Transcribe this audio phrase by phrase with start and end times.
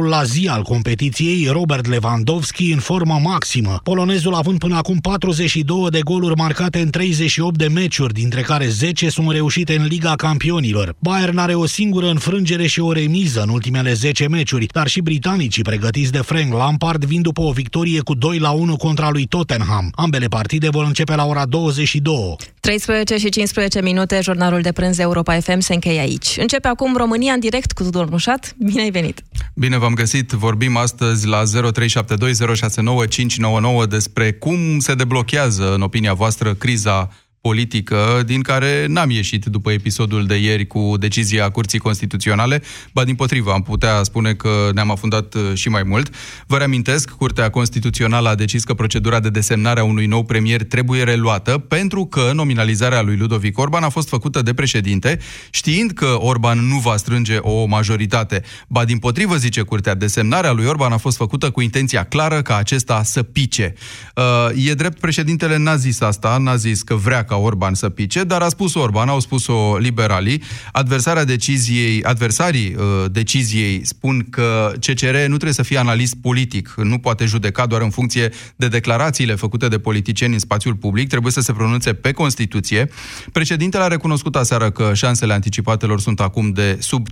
[0.00, 3.80] la zi al competiției, Robert Lewandowski în formă maximă.
[3.82, 9.08] Polonezul având până acum 42 de goluri marcate în 38 de meciuri, dintre care 10
[9.08, 10.94] sunt reușite în Liga Campionilor.
[10.98, 15.62] Bayern are o singură înfrângere și o remiză în ultimele 10 meciuri, dar și britanicii
[15.62, 19.92] pregătiți de Frank Lampard vin după o victorie cu 2 la 1 contra lui Tottenham.
[19.94, 22.36] Ambele partide vor începe la ora 22.
[22.62, 26.36] 13 și 15 minute, jurnalul de prânz Europa FM se încheie aici.
[26.36, 28.54] Începe acum România în direct cu Tudor Mușat.
[28.58, 29.22] Bine ai venit!
[29.54, 30.30] Bine v-am găsit!
[30.30, 37.10] Vorbim astăzi la 0372069599 despre cum se deblochează, în opinia voastră, criza
[37.42, 43.14] politică din care n-am ieșit după episodul de ieri cu decizia Curții Constituționale, ba din
[43.14, 46.14] potrivă, am putea spune că ne-am afundat uh, și mai mult.
[46.46, 51.02] Vă reamintesc, Curtea Constituțională a decis că procedura de desemnare a unui nou premier trebuie
[51.02, 55.18] reluată pentru că nominalizarea lui Ludovic Orban a fost făcută de președinte,
[55.50, 58.42] știind că Orban nu va strânge o majoritate.
[58.68, 62.56] Ba din potrivă, zice Curtea, desemnarea lui Orban a fost făcută cu intenția clară ca
[62.56, 63.74] acesta să pice.
[64.16, 68.24] Uh, e drept, președintele n-a zis asta, n-a zis că vrea ca Orban să pice,
[68.24, 75.16] dar a spus Orban, au spus-o liberalii, adversarea deciziei, adversarii uh, deciziei spun că CCR
[75.16, 79.68] nu trebuie să fie analist politic, nu poate judeca doar în funcție de declarațiile făcute
[79.68, 82.88] de politicieni în spațiul public, trebuie să se pronunțe pe Constituție.
[83.32, 87.06] Președintele a recunoscut aseară că șansele anticipatelor sunt acum de sub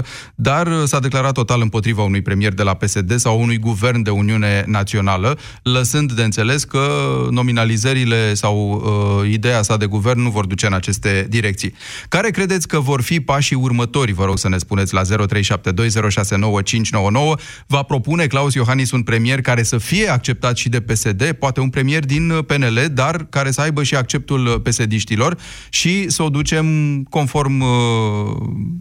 [0.00, 4.10] 50%, dar s-a declarat total împotriva unui premier de la PSD sau unui guvern de
[4.10, 6.86] Uniune Națională, lăsând de înțeles că
[7.30, 8.82] nominalizările sau
[9.20, 11.74] uh, ideea sa de guvern nu vor duce în aceste direcții.
[12.08, 15.06] Care credeți că vor fi pașii următori, vă rog să ne spuneți la 0372069599?
[17.66, 21.70] Va propune Claus Iohannis un premier care să fie acceptat și de PSD, poate un
[21.70, 24.92] premier din PNL, dar care să aibă și acceptul psd
[25.68, 26.66] și să o ducem
[27.02, 27.68] conform uh,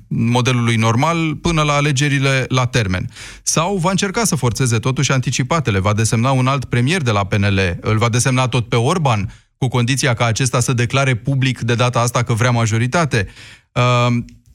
[0.08, 3.10] modelului normal până la alegerile la termen.
[3.44, 7.78] Sau va încerca să forțeze totuși anticipatele, va desemna un alt premier de la PNL,
[7.82, 9.34] îl va desemna tot pe Orban,
[9.64, 13.28] cu condiția ca acesta să declare public de data asta că vrea majoritate.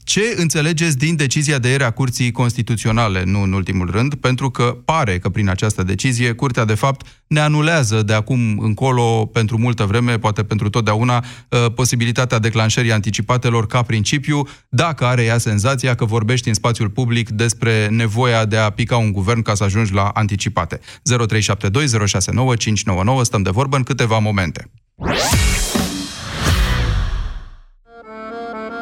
[0.09, 4.49] Uh, ce înțelegeți din decizia de ieri a Curții Constituționale, nu în ultimul rând, pentru
[4.49, 9.57] că pare că prin această decizie Curtea, de fapt, ne anulează de acum încolo, pentru
[9.57, 15.95] multă vreme, poate pentru totdeauna, uh, posibilitatea declanșării anticipatelor ca principiu, dacă are ea senzația
[15.95, 19.93] că vorbești în spațiul public despre nevoia de a pica un guvern ca să ajungi
[19.93, 20.79] la anticipate.
[21.03, 24.71] 0372 069 599, stăm de vorbă în câteva momente.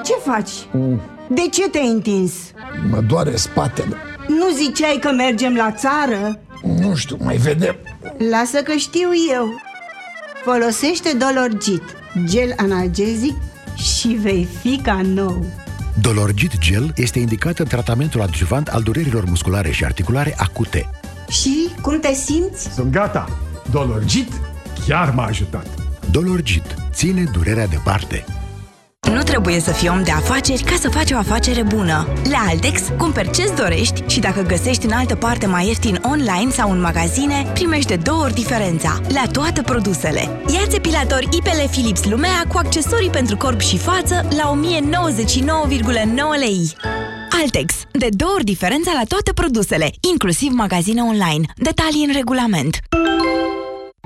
[0.03, 0.51] Ce faci?
[0.71, 1.16] Mm.
[1.29, 2.33] De ce te-ai întins?
[2.89, 3.95] Mă doare spatele
[4.27, 6.39] Nu ziceai că mergem la țară?
[6.79, 7.75] Nu știu, mai vedem
[8.29, 9.61] Lasă că știu eu
[10.43, 11.83] Folosește Dolorgit,
[12.25, 13.35] gel analgezic
[13.75, 15.45] și vei fi ca nou
[16.01, 20.89] Dolorgit Gel este indicat în tratamentul adjuvant al durerilor musculare și articulare acute.
[21.29, 22.73] Și cum te simți?
[22.73, 23.29] Sunt gata!
[23.71, 24.31] Dolorgit
[24.88, 25.67] chiar m-a ajutat!
[26.11, 28.25] Dolorgit ține durerea departe.
[29.13, 32.07] Nu trebuie să fii om de afaceri ca să faci o afacere bună.
[32.29, 36.72] La Altex, cumperi ce-ți dorești și dacă găsești în altă parte mai ieftin online sau
[36.72, 40.41] în magazine, primești de două ori diferența la toate produsele.
[40.53, 46.75] Ia-ți epilator IPL Philips Lumea cu accesorii pentru corp și față la 1099,9 lei.
[47.41, 47.74] Altex.
[47.91, 51.45] De două ori diferența la toate produsele, inclusiv magazine online.
[51.56, 52.79] Detalii în regulament.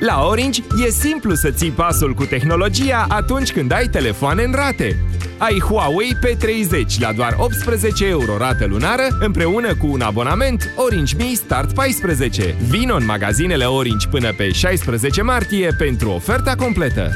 [0.00, 4.96] La Orange e simplu să ții pasul cu tehnologia atunci când ai telefoane în rate.
[5.38, 11.32] Ai Huawei P30 la doar 18 euro rată lunară împreună cu un abonament Orange Me
[11.34, 12.54] Start 14.
[12.68, 17.10] Vino în magazinele Orange până pe 16 martie pentru oferta completă.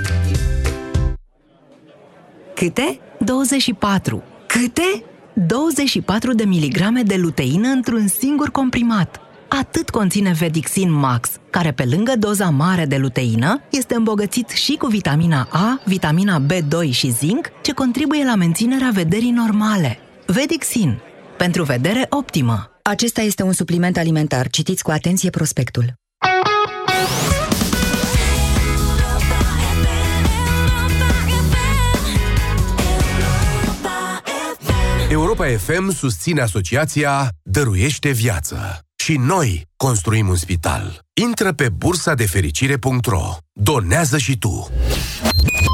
[2.55, 3.01] Câte?
[3.19, 4.23] 24.
[4.47, 5.05] Câte?
[5.33, 9.24] 24 de miligrame de luteină într-un singur comprimat.
[9.61, 14.87] Atât conține Vedixin Max, care pe lângă doza mare de luteină, este îmbogățit și cu
[14.87, 19.99] vitamina A, vitamina B2 și zinc, ce contribuie la menținerea vederii normale.
[20.27, 20.99] Vedixin.
[21.37, 22.71] Pentru vedere optimă.
[22.83, 24.49] Acesta este un supliment alimentar.
[24.49, 25.93] Citiți cu atenție prospectul.
[35.11, 41.05] Europa FM susține asociația Dăruiește Viață și noi construim un spital.
[41.13, 43.37] Intră pe bursa de fericire.ro.
[43.53, 44.71] Donează și tu.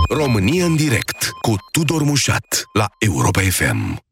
[0.08, 4.02] România în direct cu Tudor Mușat la Europa FM.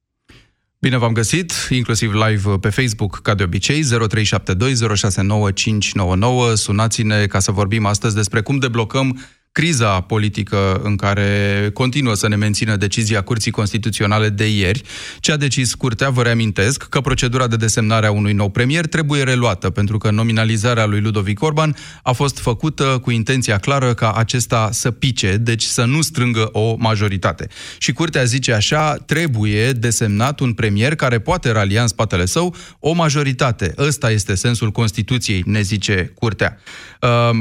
[0.78, 3.84] Bine v-am găsit, inclusiv live pe Facebook, ca de obicei, 0372069599.
[6.54, 9.20] Sunați-ne ca să vorbim astăzi despre cum deblocăm
[9.52, 14.82] criza politică în care continuă să ne mențină decizia Curții Constituționale de ieri,
[15.20, 19.22] ce a decis Curtea, vă reamintesc, că procedura de desemnare a unui nou premier trebuie
[19.22, 24.68] reluată, pentru că nominalizarea lui Ludovic Orban a fost făcută cu intenția clară ca acesta
[24.72, 27.46] să pice, deci să nu strângă o majoritate.
[27.78, 32.92] Și Curtea zice așa, trebuie desemnat un premier care poate ralia în spatele său o
[32.92, 33.74] majoritate.
[33.78, 36.58] Ăsta este sensul Constituției, ne zice Curtea.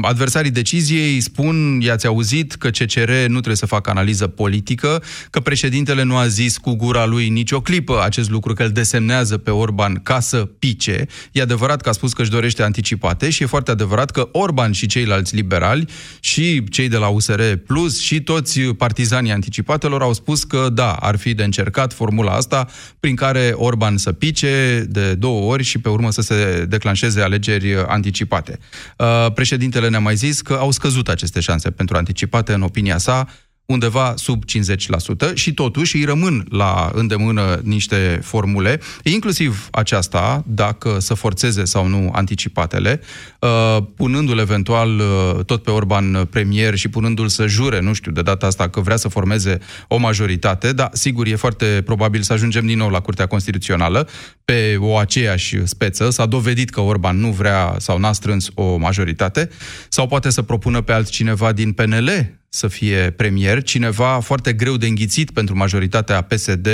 [0.02, 6.02] Adversarii deciziei spun, i-ați auzit că CCR nu trebuie să facă analiză politică, că președintele
[6.02, 9.94] nu a zis cu gura lui nicio clipă acest lucru, că îl desemnează pe Orban
[10.02, 11.06] ca să pice.
[11.32, 14.72] E adevărat că a spus că își dorește anticipate și e foarte adevărat că Orban
[14.72, 15.88] și ceilalți liberali
[16.20, 21.16] și cei de la USR Plus și toți partizanii anticipatelor au spus că da, ar
[21.16, 22.66] fi de încercat formula asta
[23.00, 27.74] prin care Orban să pice de două ori și pe urmă să se declanșeze alegeri
[27.86, 28.58] anticipate.
[28.96, 33.28] Uh, președintele ne-a mai zis că au scăzut aceste șanse pentru anticipate, în opinia sa,
[33.72, 41.14] undeva sub 50% și totuși îi rămân la îndemână niște formule, inclusiv aceasta, dacă să
[41.14, 43.00] forțeze sau nu anticipatele,
[43.38, 48.22] uh, punându-l eventual uh, tot pe Orban premier și punându-l să jure, nu știu, de
[48.22, 52.66] data asta că vrea să formeze o majoritate, dar sigur e foarte probabil să ajungem
[52.66, 54.08] din nou la Curtea Constituțională
[54.44, 59.48] pe o aceeași speță, s-a dovedit că Orban nu vrea sau n-a strâns o majoritate,
[59.88, 64.86] sau poate să propună pe altcineva din PNL să fie premier, cineva foarte greu de
[64.86, 66.68] înghițit pentru majoritatea PSD,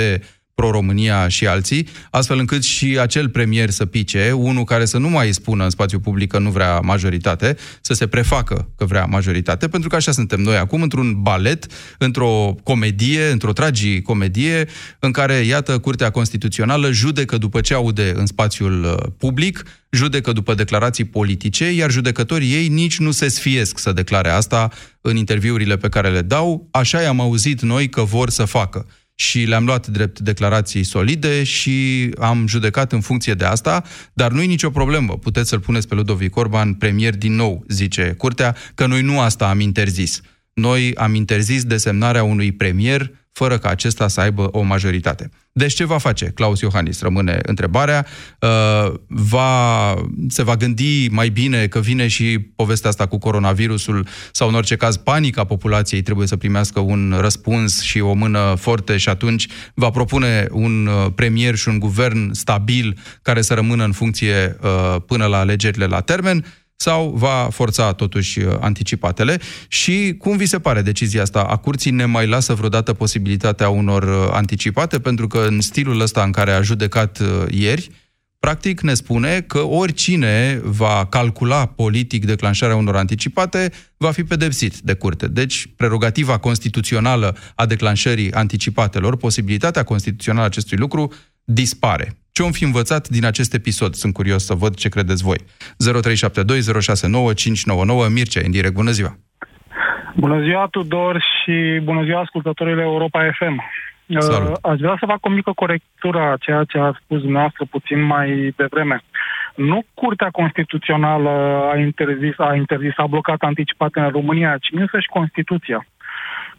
[0.55, 5.33] Pro-România și alții, astfel încât și acel premier să pice, unul care să nu mai
[5.33, 9.89] spună în spațiu public că nu vrea majoritate, să se prefacă că vrea majoritate, pentru
[9.89, 11.65] că așa suntem noi acum, într-un balet,
[11.97, 14.67] într-o comedie, într-o tragicomedie,
[14.99, 20.53] în care, iată, Curtea Constituțională judecă după ce aude în spațiul uh, public, judecă după
[20.53, 24.69] declarații politice, iar judecătorii ei nici nu se sfiesc să declare asta
[25.01, 28.85] în interviurile pe care le dau, așa i-am auzit noi că vor să facă
[29.15, 33.83] și le-am luat drept declarații solide și am judecat în funcție de asta,
[34.13, 35.17] dar nu e nicio problemă.
[35.17, 39.49] Puteți să-l puneți pe Ludovic Orban premier din nou, zice Curtea, că noi nu asta
[39.49, 40.21] am interzis.
[40.53, 45.29] Noi am interzis desemnarea unui premier fără ca acesta să aibă o majoritate.
[45.51, 47.01] Deci ce va face Claus Iohannis?
[47.01, 48.05] Rămâne întrebarea.
[48.39, 49.93] Uh, va,
[50.27, 54.75] se va gândi mai bine că vine și povestea asta cu coronavirusul sau în orice
[54.75, 59.89] caz panica populației trebuie să primească un răspuns și o mână forte și atunci va
[59.89, 65.25] propune un uh, premier și un guvern stabil care să rămână în funcție uh, până
[65.25, 70.81] la alegerile la termen sau va forța totuși uh, anticipatele și cum vi se pare
[70.81, 71.39] decizia asta?
[71.43, 74.99] A curții ne mai lasă vreodată posibilitatea unor uh, anticipate?
[74.99, 77.89] Pentru că în stilul ăsta în care a judecat uh, ieri,
[78.39, 84.93] practic ne spune că oricine va calcula politic declanșarea unor anticipate va fi pedepsit de
[84.93, 85.27] curte.
[85.27, 91.13] Deci, prerogativa constituțională a declanșării anticipatelor, posibilitatea constituțională acestui lucru,
[91.43, 92.24] dispare.
[92.35, 93.93] Ce om fi învățat din acest episod?
[93.93, 95.37] Sunt curios să văd ce credeți voi.
[95.37, 95.43] 0372069599
[98.13, 98.73] Mircea, în direct.
[98.73, 99.17] Bună ziua!
[100.15, 103.61] Bună ziua, Tudor, și bună ziua ascultătorile Europa FM.
[104.19, 104.49] Salut.
[104.49, 108.01] Uh, aș vrea să fac o mică corectură a ceea ce a spus dumneavoastră puțin
[108.01, 109.03] mai devreme.
[109.55, 111.29] Nu Curtea Constituțională
[111.73, 115.85] a interzis, a interzis, a blocat anticipat în România, ci însăși Constituția.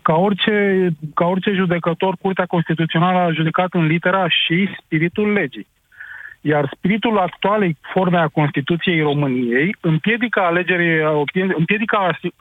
[0.06, 5.66] Ca orice, ca orice judecător, Curtea Constituțională a judecat în litera și spiritul legii.
[6.40, 10.88] Iar spiritul actualei forme a Constituției României împiedică, alegeri,
[11.56, 11.96] împiedică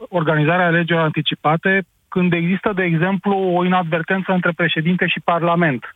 [0.09, 5.95] organizarea alegerilor anticipate când există, de exemplu, o inadvertență între președinte și Parlament.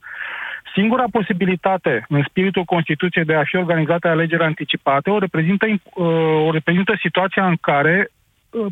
[0.74, 6.06] Singura posibilitate în spiritul Constituției de a fi organizate alegeri anticipate o reprezintă, uh,
[6.48, 8.10] o reprezintă situația în care
[8.50, 8.66] uh,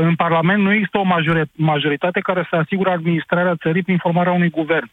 [0.00, 1.08] în Parlament nu există o
[1.54, 4.90] majoritate care să asigure administrarea țării prin formarea unui guvern.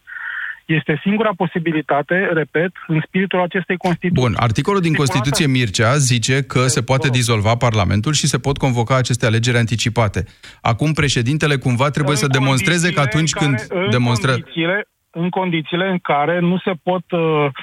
[0.66, 4.22] Este singura posibilitate, repet, în spiritul acestei Constituții.
[4.22, 8.96] Bun, articolul din Constituție Mircea zice că se poate dizolva Parlamentul și se pot convoca
[8.96, 10.26] aceste alegeri anticipate.
[10.62, 14.40] Acum președintele cumva trebuie în să demonstreze că atunci care, când demonstrează...
[14.40, 17.54] Condițiile, în condițiile în care nu se pot uh, Uh,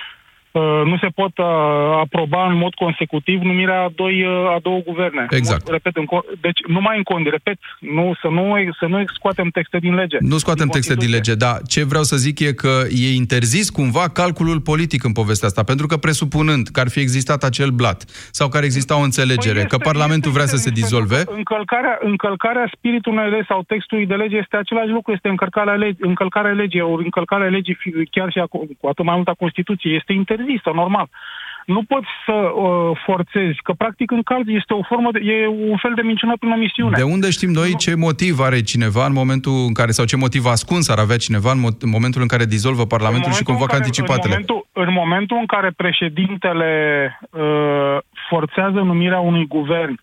[0.84, 1.46] nu se pot uh,
[2.04, 5.26] aproba în mod consecutiv numirea a, doi, uh, a două guverne.
[5.30, 5.62] Exact.
[5.64, 9.48] Mod, repet, în, co- deci numai în cont, repet, nu, să, nu, să nu scoatem
[9.48, 10.16] texte din lege.
[10.20, 14.08] Nu scoatem texte din lege, dar ce vreau să zic e că e interzis cumva
[14.08, 18.48] calculul politic în povestea asta, pentru că presupunând că ar fi existat acel blat sau
[18.48, 23.18] că ar exista o înțelegere, Păi că Parlamentul vrea să se dizolve, Încălcarea, încălcarea spiritului
[23.18, 26.94] unei legi sau textului de lege este același lucru, este încălcarea, lege, încălcarea legii, o
[26.94, 29.96] încălcarea legii fi- chiar și a, cu atât mai mult a Constituției.
[29.96, 30.12] Este
[30.44, 31.08] interzisă, normal.
[31.66, 35.92] Nu poți să uh, forțezi, că practic încalzi, este o formă, de, e un fel
[35.94, 36.96] de minciună prin omisiune.
[36.96, 40.44] de unde știm noi ce motiv are cineva în momentul în care, sau ce motiv
[40.46, 43.52] ascuns ar avea cineva în mo- în momentul în care dizolvă Parlamentul și momentul în
[43.52, 44.34] convoacă care- anticipatele?
[44.34, 46.72] În momentul, în momentul în care președintele
[47.30, 47.98] uh,
[48.28, 49.96] forțează numirea unui guvern, în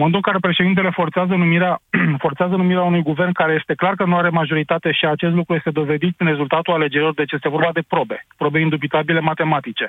[0.00, 1.72] momentul în care președintele forțează numirea,
[2.24, 5.70] forțează numirea unui guvern care este clar că nu are majoritate și acest lucru este
[5.80, 9.86] dovedit prin rezultatul alegerilor, deci este vorba de probe, probe indubitabile matematice.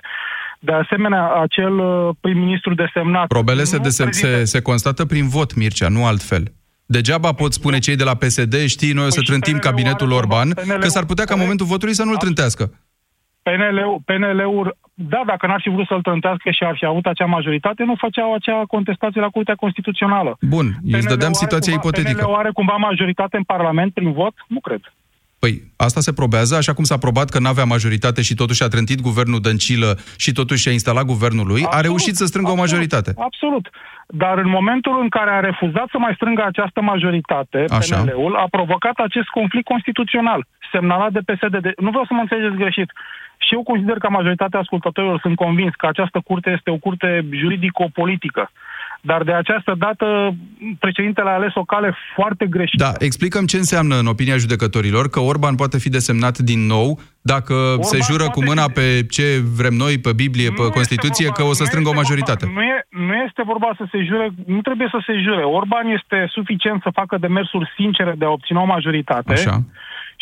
[0.60, 3.28] De asemenea, acel uh, prim-ministru desemnat...
[3.28, 6.44] Probele se, nu dese- prezintă- se, se constată prin vot, Mircea, nu altfel.
[6.86, 9.70] Degeaba pot spune cei de la PSD, știi, noi o să Păi și trântim PNL-ul
[9.70, 12.72] cabinetul are Orban, PNL-ul că s-ar putea ca în momentul votului să nu-l trântească.
[13.43, 17.84] PNL-ul, PNL-ul, da, dacă n-ar fi vrut să-l trântească și ar fi avut acea majoritate,
[17.84, 20.38] nu făceau acea contestație la Curtea Constituțională.
[20.41, 22.24] Bun, îți PNL-ul dădeam are situația cumva, ipotetică.
[22.24, 24.34] PNL-ul are cumva majoritate în Parlament prin vot?
[24.48, 24.81] Nu cred.
[25.39, 29.01] Păi, asta se probează, așa cum s-a probat că n-avea majoritate și totuși a trântit
[29.01, 33.13] guvernul Dăncilă și totuși a instalat guvernul lui, a reușit să strângă o majoritate.
[33.17, 33.69] Absolut.
[34.08, 37.98] Dar în momentul în care a refuzat să mai strângă această majoritate, Așa.
[37.98, 41.56] PNL-ul a provocat acest conflict constituțional, semnalat de PSD.
[41.62, 41.74] De...
[41.78, 42.90] Nu vreau să mă înțelegeți greșit.
[43.38, 48.52] Și eu consider că majoritatea ascultătorilor sunt convins că această curte este o curte juridico-politică.
[49.02, 50.36] Dar de această dată
[50.80, 52.84] președintele a ales o cale foarte greșită.
[52.84, 57.54] Da, explicăm ce înseamnă în opinia judecătorilor că Orban poate fi desemnat din nou dacă
[57.54, 59.24] Orban se jură cu mâna pe ce
[59.58, 62.52] vrem noi, pe Biblie, pe Constituție, că o să strângă o majoritate.
[62.54, 65.44] Nu, e, nu este vorba să se jure, nu trebuie să se jure.
[65.44, 69.64] Orban este suficient să facă demersuri sincere de a obține o majoritate Așa.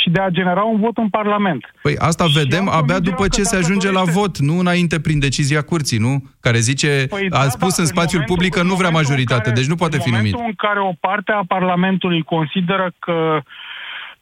[0.02, 1.74] Și de a genera un vot în Parlament.
[1.82, 5.98] Păi asta vedem abia după ce se ajunge la vot, nu înainte prin decizia curții,
[5.98, 6.24] nu?
[6.40, 8.76] Care zice, Păi a da, spus da, în în spațiul momentul- public că nu în
[8.82, 10.34] vrea momentul în majoritate, care- deci nu poate în fi numit.
[10.34, 13.18] momentul în care o parte a Parlamentului consideră că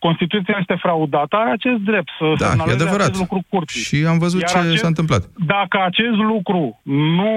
[0.08, 3.08] Constituția este fraudată, are acest drept să Da, e semnaleze adevărat.
[3.08, 3.82] acest lucru curții.
[3.90, 5.24] Și am văzut Iar ce acest- s-a întâmplat.
[5.54, 6.62] Dacă acest lucru
[7.20, 7.32] nu,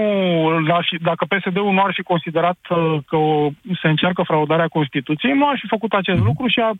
[0.69, 2.77] l-ar fi- dacă PSD-ul nu ar fi considerat uh,
[3.09, 3.49] că o,
[3.83, 6.71] se încearcă fraudarea Constituției, nu ar fi făcut acest lucru și a,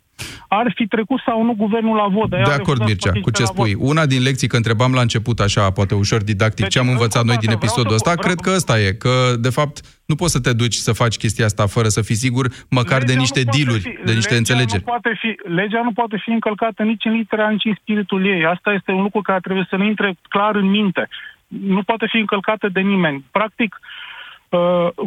[0.47, 2.29] ar fi trecut sau nu guvernul la vot.
[2.29, 2.47] Dar Mhm.
[2.49, 3.87] De a acord, refuzat Mircea, să cu ce participe la spui.
[3.91, 7.23] Una din lecții, că întrebam la început așa, poate ușor didactic, Deci, ce am învățat
[7.29, 9.77] noi din vreau să- episodul ăsta, vreau- cred că ăsta e, că, de fapt,
[10.09, 13.05] nu poți să te duci să faci chestia asta fără să fii sigur, măcar de
[13.05, 14.83] Legea niște nu poate dealuri, fi- de niște legea înțelegeri.
[14.85, 15.29] Nu poate fi,
[15.61, 18.45] legea nu poate fi încălcată nici în litera, nici în spiritul ei.
[18.45, 21.07] Asta este un lucru care trebuie să ne intre clar în minte.
[21.47, 23.25] Nu poate fi încălcată de nimeni.
[23.31, 23.98] Practic, uh,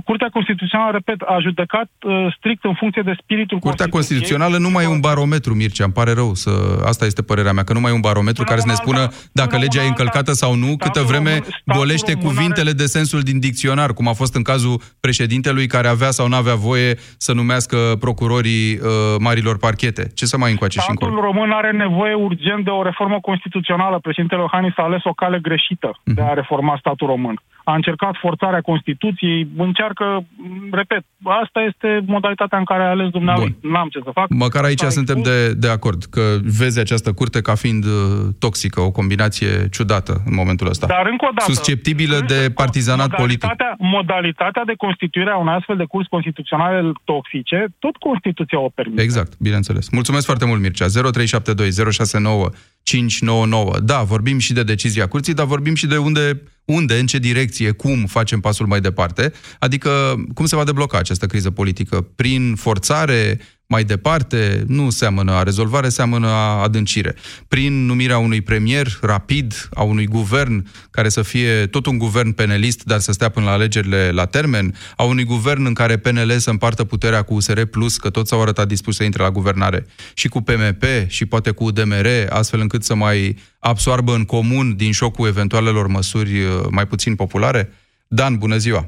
[0.05, 4.21] Curtea Constituțională, repet, a judecat uh, strict în funcție de spiritul Curtea Constituției.
[4.21, 6.51] Constituțională nu mai e un barometru, Mircea, îmi pare rău să...
[6.85, 9.59] Asta este părerea mea, că nu mai e un barometru care să ne spună dacă
[9.59, 11.41] legea e încălcată sau nu, câtă vreme
[11.77, 16.29] golește cuvintele de sensul din dicționar, cum a fost în cazul președintelui care avea sau
[16.29, 20.11] nu avea voie să numească procurorii uh, marilor parchete.
[20.15, 21.11] Ce să mai încoace și încolo?
[21.11, 23.99] Statul român are nevoie urgent de o reformă constituțională.
[23.99, 26.31] Președintele Iohannis a ales o cale greșită de Mhm.
[26.31, 27.41] a reforma statul român.
[27.65, 30.05] A încercat forțarea Constituției, încearcă,
[30.37, 31.03] m, repet,
[31.43, 33.57] asta este modalitatea în care a ales dumneavoastră.
[33.61, 34.27] N-am ce să fac.
[34.29, 35.33] Măcar aici Asta a suntem impus.
[35.33, 37.91] de, de acord, că vezi această curte ca fiind uh,
[38.39, 40.87] toxică, o combinație ciudată în momentul ăsta.
[40.87, 43.43] Dar încă o dată, Susceptibilă de partizanat politic.
[43.43, 49.03] modalitatea, modalitatea de constituire a unei astfel de curs constituționale toxice, tot Constituția o permite.
[49.03, 49.91] Exact, bineînțeles.
[49.91, 50.87] Mulțumesc foarte mult, Mircea.
[50.87, 52.49] 0372 069
[52.83, 53.79] 599.
[53.79, 57.71] Da, vorbim și de decizia curții, dar vorbim și de unde, unde, în ce direcție,
[57.71, 62.01] cum facem pasul mai departe, adică cum se va debloca această criză politică.
[62.01, 63.41] Prin forțare,
[63.73, 67.15] mai departe, nu seamănă a rezolvare, seamănă a adâncire.
[67.49, 72.85] Prin numirea unui premier rapid, a unui guvern care să fie tot un guvern penelist,
[72.85, 76.51] dar să stea până la alegerile la termen, a unui guvern în care PNL să
[76.51, 80.29] împartă puterea cu USR Plus, că toți s-au arătat dispuși să intre la guvernare, și
[80.29, 85.27] cu PMP și poate cu UDMR, astfel încât să mai absoarbă în comun din șocul
[85.27, 87.73] eventualelor măsuri uh, mai puțin populare?
[88.09, 88.87] Dan, bună ziua!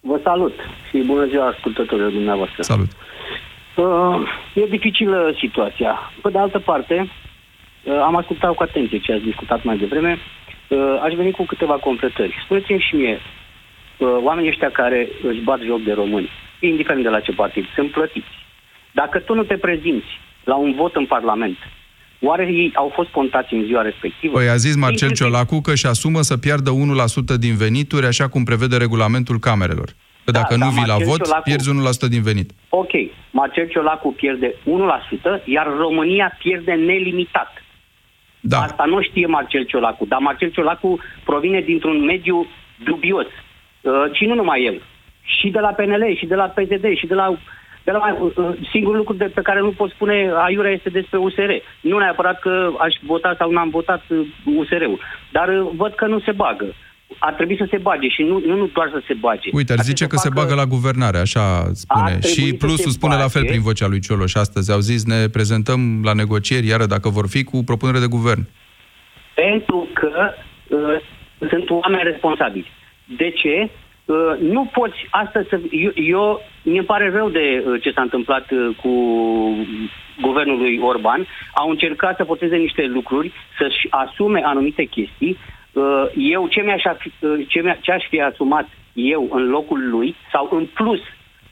[0.00, 0.54] Vă salut
[0.90, 2.62] și bună ziua ascultătorilor dumneavoastră.
[2.62, 2.90] Salut!
[2.90, 3.13] Uh,
[4.54, 6.12] e dificilă situația.
[6.22, 7.10] Pe de altă parte,
[7.82, 10.18] uh, am ascultat cu atenție ce ați discutat mai devreme.
[10.68, 12.34] Uh, aș veni cu câteva completări.
[12.44, 17.20] Spuneți-mi și mie, uh, oamenii ăștia care își bat joc de români, indiferent de la
[17.20, 18.32] ce partid, sunt plătiți.
[18.92, 21.56] Dacă tu nu te prezinți la un vot în Parlament
[22.24, 24.32] Oare ei au fost contați în ziua respectivă?
[24.38, 28.28] Păi a zis Marcel Inclusiv- Ciolacu că și asumă să piardă 1% din venituri, așa
[28.28, 29.88] cum prevede regulamentul camerelor.
[30.24, 32.50] Că Da, dacă nu dar vii la Marcel vot, Ciolacu- pierzi 1% din venit.
[32.68, 32.92] Ok,
[33.30, 37.52] Marcel Ciolacu pierde 1%, iar România pierde nelimitat.
[38.40, 38.58] Da.
[38.58, 42.46] Asta nu știe Marcel Ciolacu, dar Marcel Ciolacu provine dintr-un mediu
[42.84, 43.26] dubios.
[43.80, 44.82] Uh, și nu numai el.
[45.22, 47.36] Și de la PNL, și de la PSD, și de la...
[47.84, 51.18] De la uh, uh, singurul lucru de, pe care nu pot spune aiurea este despre
[51.18, 51.50] USR.
[51.80, 54.26] Nu neapărat că aș vota sau n-am votat uh,
[54.56, 55.00] USR-ul.
[55.32, 56.64] Dar uh, văd că nu se bagă.
[57.18, 59.48] Ar trebui să se bage și nu, nu, nu doar să se bage.
[59.52, 62.04] Uite, ar Ar zice trebui că să se facă- bagă la guvernare, așa spune.
[62.10, 63.46] trebui Și să plusul se spune la fel bage.
[63.52, 64.72] prin vocea lui Cioloș astăzi.
[64.72, 68.46] Au zis, ne prezentăm la negocieri, iară dacă vor fi, cu propunere de guvern.
[69.34, 70.10] Pentru că
[70.68, 72.70] uh, sunt oameni responsabili.
[73.16, 73.70] De ce?
[74.04, 75.60] Uh, nu poți astăzi să...
[75.70, 78.90] Eu, eu mi pare rău de uh, ce s-a întâmplat uh, cu
[80.20, 81.26] guvernul lui Orban.
[81.54, 85.38] Au încercat să forțeze niște lucruri, să-și asume anumite chestii.
[85.74, 85.84] Uh,
[86.16, 90.14] eu ce, mi-aș, fi- uh, ce, mi-a, ce aș fi asumat eu în locul lui,
[90.32, 91.00] sau în plus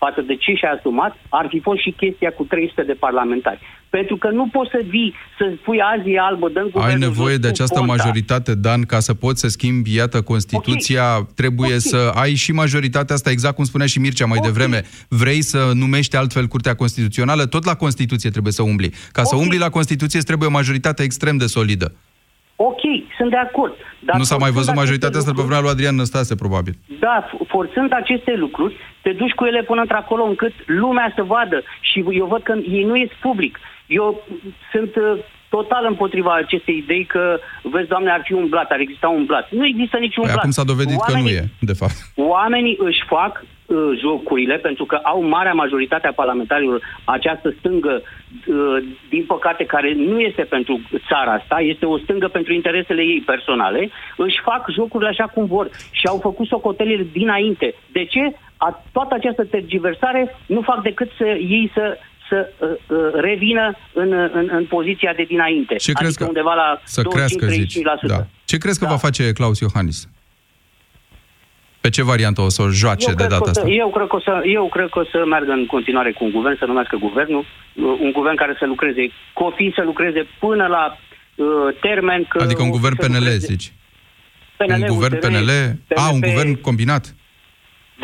[0.05, 3.61] față de ce și-a asumat, ar fi fost și chestia cu 300 de parlamentari.
[3.91, 7.33] Pentru că nu poți să vii să spui azi e albă, dăm Ai guvernul nevoie
[7.33, 7.95] jos de cu această Ponta.
[7.95, 13.31] majoritate, Dan, ca să poți să schimbi, iată, Constituția, trebuie să ai și majoritatea asta,
[13.31, 14.83] exact cum spunea și Mircea mai devreme.
[15.09, 17.47] Vrei să numești altfel Curtea Constituțională?
[17.47, 18.93] Tot la Constituție trebuie să umbli.
[19.13, 21.95] Ca să umbli la Constituție îți trebuie o majoritate extrem de solidă.
[22.57, 22.81] Ok,
[23.17, 23.75] sunt de acord.
[23.99, 26.35] Dar nu s-a mai forțând văzut aceste majoritatea asta pe lucruri- vremea lui Adrian Năstase,
[26.35, 26.75] probabil.
[27.05, 31.63] Da, f- forțând aceste lucruri, te duci cu ele până într-acolo încât lumea să vadă.
[31.81, 33.59] Și eu văd că ei nu ies public.
[33.87, 34.23] Eu
[34.73, 35.19] sunt uh,
[35.49, 39.51] total împotriva acestei idei că, vezi, doamne, ar fi un blat, ar exista un blat.
[39.51, 40.39] Nu există niciun Păi blat.
[40.43, 41.97] acum s-a dovedit că nu Oamenii- e, de fapt.
[42.17, 48.77] Oamenii își fac uh, jocurile pentru că au marea majoritate a parlamentarilor această stângă, uh,
[49.09, 53.91] din păcate, care nu este pentru țara asta, este o stângă pentru interesele ei personale,
[54.17, 57.75] își fac jocurile așa cum vor și au făcut socotelile dinainte.
[57.93, 58.37] De ce?
[58.57, 61.99] A, toată această tergiversare nu fac decât să ei să
[62.29, 65.75] să uh, uh, revină în, în, în poziția de dinainte.
[65.77, 67.79] Ce crezi adică că- undeva la Să crească, zici.
[67.79, 67.81] 25-35%.
[68.07, 68.27] Da.
[68.45, 70.09] Ce crezi că va face Claus Iohannis?
[71.85, 73.71] Pe ce variantă o să o joace Eu de cred, că data o să, asta?
[73.83, 76.31] eu, cred că o să, eu cred că o să meargă în continuare cu un
[76.31, 80.85] guvern, să numească guvernul, uh, un guvern care să lucreze, copii să lucreze până la
[81.35, 81.47] uh,
[81.81, 82.25] termen.
[82.29, 83.73] Că Adică un o guvern să PNL, lucreze- zici?
[84.57, 85.51] PNL, un guvern USR, PNL?
[85.95, 86.29] A, un PNP.
[86.31, 87.15] guvern combinat?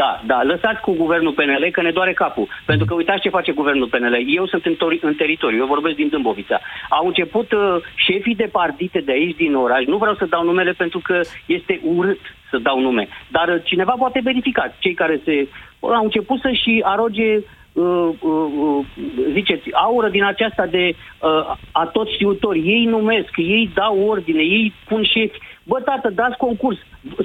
[0.00, 2.48] Da, da, lăsați cu guvernul PNL că ne doare capul.
[2.66, 4.16] Pentru că uitați ce face guvernul PNL.
[4.26, 6.60] Eu sunt în, tori- în teritoriu, eu vorbesc din Dâmbovița.
[6.88, 10.72] Au început uh, șefii de partide de aici din oraș, nu vreau să dau numele
[10.72, 14.74] pentru că este urât să dau nume, dar uh, cineva poate verifica.
[14.78, 15.48] Cei care se
[15.80, 18.84] au început să-și aroge uh, uh, uh,
[19.32, 22.58] ziceți, aură din aceasta de uh, a tot știutori.
[22.58, 25.38] Ei numesc, ei dau ordine, ei pun șefi.
[25.70, 26.78] Bă, tată, dați concurs.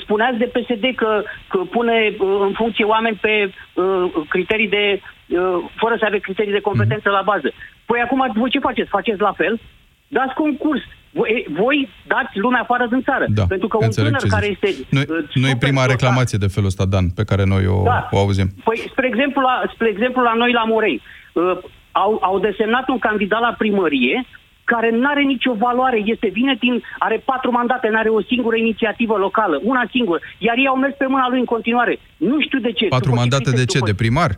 [0.05, 3.33] Spuneați de PSD că, că pune uh, în funcție oameni pe
[3.73, 4.83] uh, criterii de...
[5.01, 5.39] Uh,
[5.81, 7.49] fără să aveți criterii de competență la bază.
[7.85, 8.89] Păi acum voi ce faceți?
[8.89, 9.59] Faceți la fel?
[10.07, 10.81] Dați concurs.
[11.11, 13.25] Voi, voi dați lumea afară din țară.
[13.27, 14.57] Da, Pentru că un înțeleg tânăr ce care zici.
[14.61, 14.85] este...
[14.95, 17.65] Nu, uh, nu e super prima dotat- reclamație de felul ăsta, Dan, pe care noi
[17.67, 18.07] o, Da.
[18.11, 18.47] o auzim.
[18.63, 21.01] Păi, spre exemplu, la, spre exemplu, la noi la Morei,
[21.33, 21.57] uh,
[21.91, 24.25] au, au desemnat un candidat la primărie
[24.63, 28.55] care nu are nicio valoare, este vine din, are patru mandate, nu are o singură
[28.55, 31.99] inițiativă locală, una singură, iar ei au mers pe mâna lui în continuare.
[32.17, 32.85] Nu știu de ce.
[32.87, 33.77] Patru După mandate de ce?
[33.77, 34.31] după- De primar?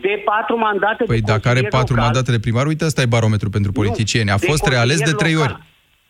[0.00, 3.00] De patru mandate Păi de dacă are consilier patru local, mandate de primar, uite, ăsta
[3.02, 4.30] e barometru pentru politicieni.
[4.30, 5.50] A de fost reales de consilier trei local.
[5.52, 5.62] ori.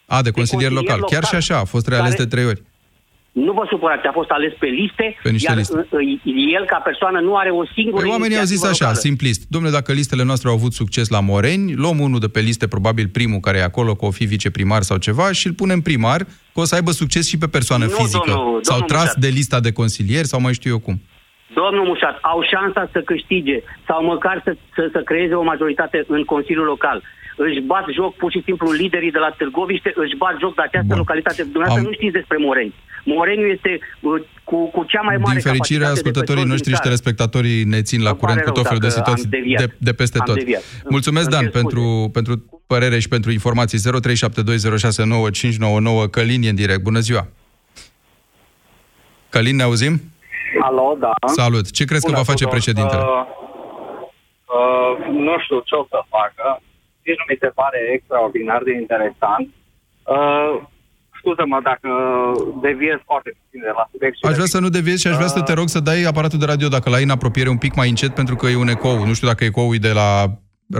[0.07, 0.99] A, de consilier consilier local.
[1.13, 1.39] Chiar și local.
[1.39, 2.63] așa, a fost reales Care- de trei ori.
[3.47, 5.77] Nu vă supărați, a fost ales pe liste, Pe niște iar liste.
[5.77, 8.85] uh, uh, el ca persoană nu are o singură Păi oamenii au zis inițiativă așa,
[8.85, 9.07] locală.
[9.07, 9.41] simplist.
[9.55, 13.07] Domnule, dacă listele noastre au avut succes la Moreni, luăm unul de pe liste, probabil
[13.09, 16.21] primul care e acolo, că o fi viceprimar sau ceva, și îl punem primar,
[16.55, 18.23] că o să aibă succes și pe persoană Nu, fizică.
[18.27, 19.17] domnul- sau domnul tras Mușat.
[19.25, 20.97] de lista de consilieri, sau mai știu eu cum.
[21.55, 26.25] Domnul Mușat, au șansa să câștige sau măcar să, să, să creeze o majoritate în
[26.25, 27.03] Consiliul Local.
[27.47, 30.87] Își bat joc pur și simplu liderii de la Târgoviște, își bat joc de această
[30.95, 30.99] Bun.
[31.03, 31.43] localitate.
[31.43, 32.75] Dumneavoastră Am- nu știți despre Moreni.
[33.05, 36.69] Moreniu este uh, cu, cu cea mai mare Din fericire, capacitate de ascultătorii petrol noștri
[36.71, 36.89] din și țară.
[36.89, 39.33] telespectatorii ne țin la Îmi curent pare cu tot rău felul de dacă situații am
[39.37, 39.61] deviat.
[39.63, 40.37] de, de peste Am tot.
[40.41, 40.63] deviat.
[40.97, 41.63] Mulțumesc, Îmi Dan, cer scuze.
[41.63, 41.83] pentru,
[42.19, 42.33] pentru
[42.73, 43.79] părere și pentru informații.
[43.79, 46.83] 0372069599 Călin e în direct.
[46.91, 47.23] Bună ziua!
[49.35, 49.95] Călin, ne auzim?
[50.69, 51.13] Alo, da.
[51.27, 51.71] Salut!
[51.71, 52.57] Ce crezi că Bună, va face Tudor.
[52.59, 53.03] președintele?
[53.03, 53.09] Uh,
[54.57, 54.91] uh,
[55.27, 56.45] nu știu ce o să facă.
[57.09, 59.47] Nici nu mi se pare extraordinar de interesant.
[60.15, 60.53] Uh,
[61.19, 61.91] scuză-mă dacă
[62.67, 64.15] deviez foarte puțin de la subiect.
[64.17, 66.01] și Aș de- vrea să nu deviezi și aș vrea să te rog să dai
[66.13, 68.69] aparatul de radio, dacă l-ai în apropiere, un pic mai încet, pentru că e un
[68.77, 68.97] ecou.
[69.09, 70.11] Nu știu dacă ecoul e de la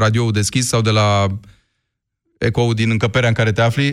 [0.03, 1.09] radioul deschis sau de la
[2.39, 3.89] ecou din încăperea în care te afli?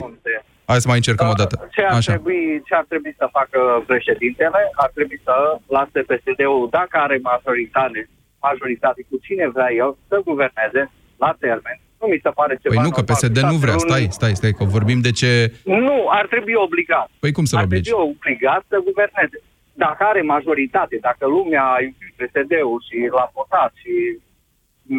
[0.70, 1.56] Hai să mai încercăm o dată.
[1.76, 2.12] Ce ar, Așa.
[2.12, 3.60] trebui, ce ar trebui să facă
[3.92, 4.62] președintele?
[4.84, 5.36] Ar trebui să
[5.78, 8.10] lase PSD-ul, dacă are majoritate,
[8.48, 10.82] majoritate cu cine vrea el, să guverneze
[11.24, 11.78] la termen.
[12.06, 13.16] Nu mi se pare ceva Păi nu, că normal.
[13.16, 13.76] PSD nu vrea.
[13.78, 15.30] Șase Stai, luni- stai, stai, că vorbim de ce...
[15.88, 17.08] Nu, ar trebui obligat.
[17.24, 17.90] Păi cum să-l ar obligi?
[17.90, 19.38] trebui obligat să guverneze.
[19.86, 23.94] Dacă are majoritate, dacă lumea a iubit PSD-ul și l-a votat și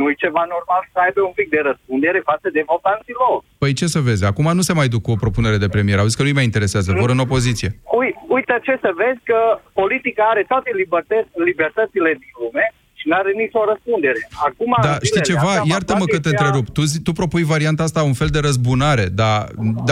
[0.00, 3.38] nu-i ceva normal să aibă un pic de răspundere față de votanții lor.
[3.62, 5.98] Păi ce să vezi, acum nu se mai duc cu o propunere de premier.
[5.98, 7.70] Au zis că nu-i mai interesează, vor în opoziție.
[7.98, 9.38] Ui, uite ce să vezi că
[9.80, 12.66] politica are toate libertăți, libertățile din lume
[13.00, 14.20] și nu are nicio răspundere.
[14.48, 15.50] Acum, Da, în știi zilele ceva?
[15.52, 16.66] astea, Iartă-mă că te Matematic întrerup.
[16.76, 19.38] Tu, zi- tu propui varianta asta un fel de răzbunare, dar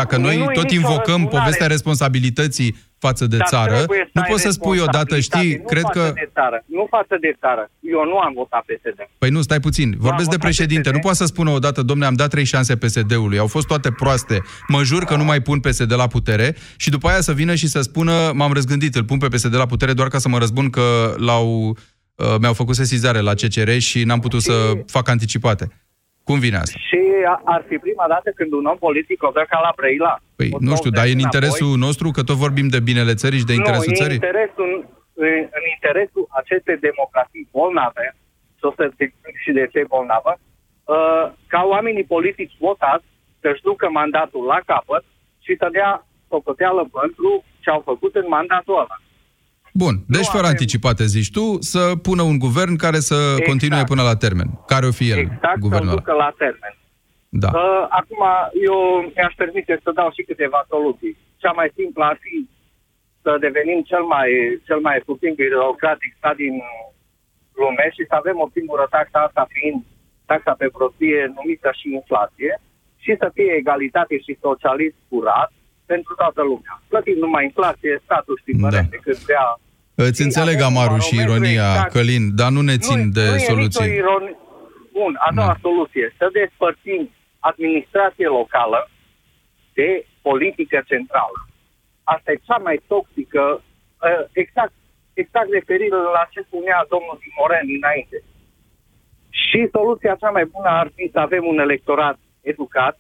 [0.01, 1.37] dacă noi Nu e tot nicio invocăm răzbunare.
[1.39, 5.51] povestea responsabilității față de Dar țară, trebuie să nu ai poți să spui odată, știi,
[5.51, 6.01] responsabilitate, cred nu că...
[6.01, 7.71] față de țară, nu față de țară.
[7.95, 8.99] Eu nu am votat PSD.
[9.19, 9.89] Păi nu, stai puțin.
[9.99, 10.89] Vorbesc de votat președinte.
[10.89, 10.95] PSD.
[10.95, 13.39] Nu poate să spună odată, domne, am dat trei șanse PSD-ului.
[13.39, 14.43] Au fost toate proaste.
[14.69, 17.67] Mă jur că nu mai pun PSD la putere și după aia să vină și
[17.69, 20.71] să spună, m-am răzgândit, îl pun pe PSD la putere doar ca să mă răzbun
[20.71, 21.77] că l-au,
[22.17, 25.65] uh, mi-au făcut sesizare la CCR și n-am putut să fac anticipate.
[26.29, 26.79] Cum vine asta?
[26.89, 30.15] Și a- ar fi prima dată când un om politic o dă ca la Brăila.
[30.37, 31.31] Păi, O nu știu, dă dar e în înapoi.
[31.31, 34.19] interesul nostru, că tot vorbim de binele țării și de interesul nu, țării?
[34.19, 34.71] În interesul,
[35.27, 38.07] în, în interesul acestei democrații bolnave,
[38.59, 43.07] și o să te explic și de ce e bolnavă, uh, ca oamenii politici votați
[43.43, 45.05] să-și ducă mandatul la capăt
[45.45, 45.91] și să dea
[46.33, 47.31] socoteală pentru
[47.63, 48.97] ce au făcut în mandatul ăla.
[49.83, 53.49] Bun, deci fără anticipate, zici tu, să pună un guvern care să Exact.
[53.51, 54.49] continue până la termen.
[54.73, 56.01] Care o fi el, Exact, să-l guvernul ăla?
[56.01, 56.75] ducă la termen.
[57.43, 57.51] Da.
[57.55, 58.23] Uh, acum,
[58.69, 58.79] eu
[59.15, 61.15] mi-aș permite să dau și câteva soluții.
[61.43, 62.35] Cea mai simplă ar fi
[63.23, 64.31] să devenim cel mai,
[64.67, 66.55] cel mai puțin birocratic stat din
[67.61, 69.79] lume și să avem o singură taxă, asta fiind
[70.31, 72.53] taxa pe prostie numită și inflație,
[73.05, 75.51] și să fie egalitate și socialism curat
[75.93, 76.75] pentru toată lumea.
[76.91, 79.47] Plătim numai inflație, statul știi mărește cât vrea.
[79.95, 81.93] Îți înțeleg amarul și ironia, exact.
[81.93, 83.85] Călin, dar nu ne țin de nu E soluții.
[83.85, 84.37] nicio ironie.
[84.93, 86.15] Bun, a doua soluție.
[86.19, 87.11] Să despărțim
[87.51, 88.91] administrație locală
[89.79, 91.39] de politică centrală.
[92.15, 94.73] Asta e cea mai toxică, uh, exact,
[95.23, 98.19] exact referire la ce spunea domnul Timoren înainte.
[99.43, 102.95] Și soluția cea mai bună ar fi să avem un electorat educat,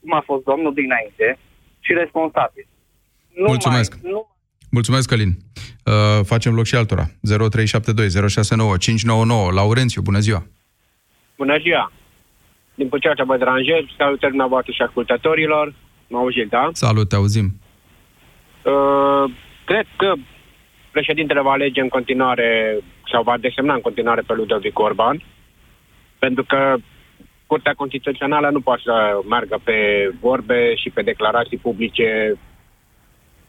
[0.00, 1.38] cum a fost domnul dinainte,
[1.84, 2.66] și responsabil.
[3.40, 3.90] Nu Mulțumesc.
[4.02, 4.20] Mai, nu
[4.70, 5.32] Mulțumesc, Călin.
[5.84, 7.04] Uh, facem loc și altora.
[7.22, 9.50] 0372 069 599.
[9.52, 10.46] Laurențiu, bună ziua.
[11.36, 11.92] Bună ziua!
[12.74, 15.74] Din puțin ce vă deranjez, salutări dumneavoastră și ascultătorilor.
[16.08, 16.68] Mă auziți, da?
[16.72, 17.46] Salut, te auzim.
[18.64, 19.24] Uh,
[19.64, 20.12] cred că
[20.90, 22.78] președintele va alege în continuare
[23.12, 25.22] sau va desemna în continuare pe Ludovic Orban,
[26.18, 26.76] pentru că
[27.46, 29.76] Curtea Constituțională nu poate să meargă pe
[30.20, 32.38] vorbe și pe declarații publice,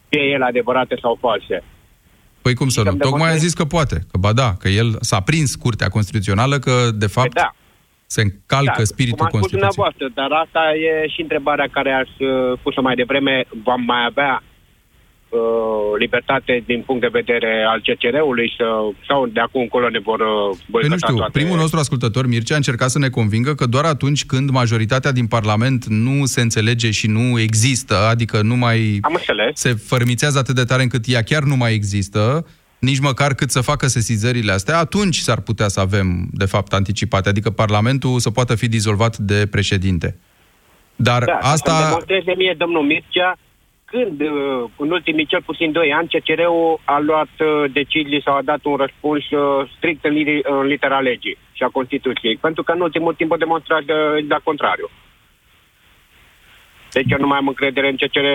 [0.08, 1.62] fie ele adevărate sau false.
[2.44, 2.86] Păi cum să nu?
[2.86, 3.96] să-mi Tocmai a demonstrezi- zis că poate.
[4.10, 7.54] Că ba da, că el s-a prins Curtea Constituțională că, de fapt, da.
[8.06, 9.70] se încalcă da, spiritul cum a spus Constituției.
[9.76, 13.34] dumneavoastră, dar asta e și întrebarea care ați uh, pus-o mai devreme.
[13.64, 14.42] Vom mai avea
[15.34, 18.64] uh, libertate din punct de vedere al CCR-ului să,
[19.08, 21.38] sau de acum încolo ne vor uh, Păi nu boicota știu, toate...
[21.38, 25.26] primul nostru ascultător, Mircea, a încercat să ne convingă că doar atunci când majoritatea din
[25.26, 29.60] Parlament nu se înțelege și nu există, adică nu mai Am înțeles.
[29.60, 32.46] se fărmițează atât de tare încât ea chiar nu mai există,
[32.78, 37.28] nici măcar cât să facă sesizările astea, atunci s-ar putea să avem, de fapt, anticipate,
[37.28, 40.18] adică Parlamentul să poată fi dizolvat de președinte.
[40.96, 41.72] Dar Da, asta...
[41.72, 43.38] Să-mi demonstreze mie, domnul Mircea,
[43.84, 48.42] când, uh, în ultimii cel puțin 2 ani, CCR-ul a luat uh, decizii sau a
[48.42, 52.36] dat un răspuns uh, strict în, li- în litera legii și a Constituției.
[52.36, 54.90] Pentru că în ultimul timp a demonstrat uh, exact contrariu.
[56.90, 58.28] Deci eu nu mai am încredere în CCR.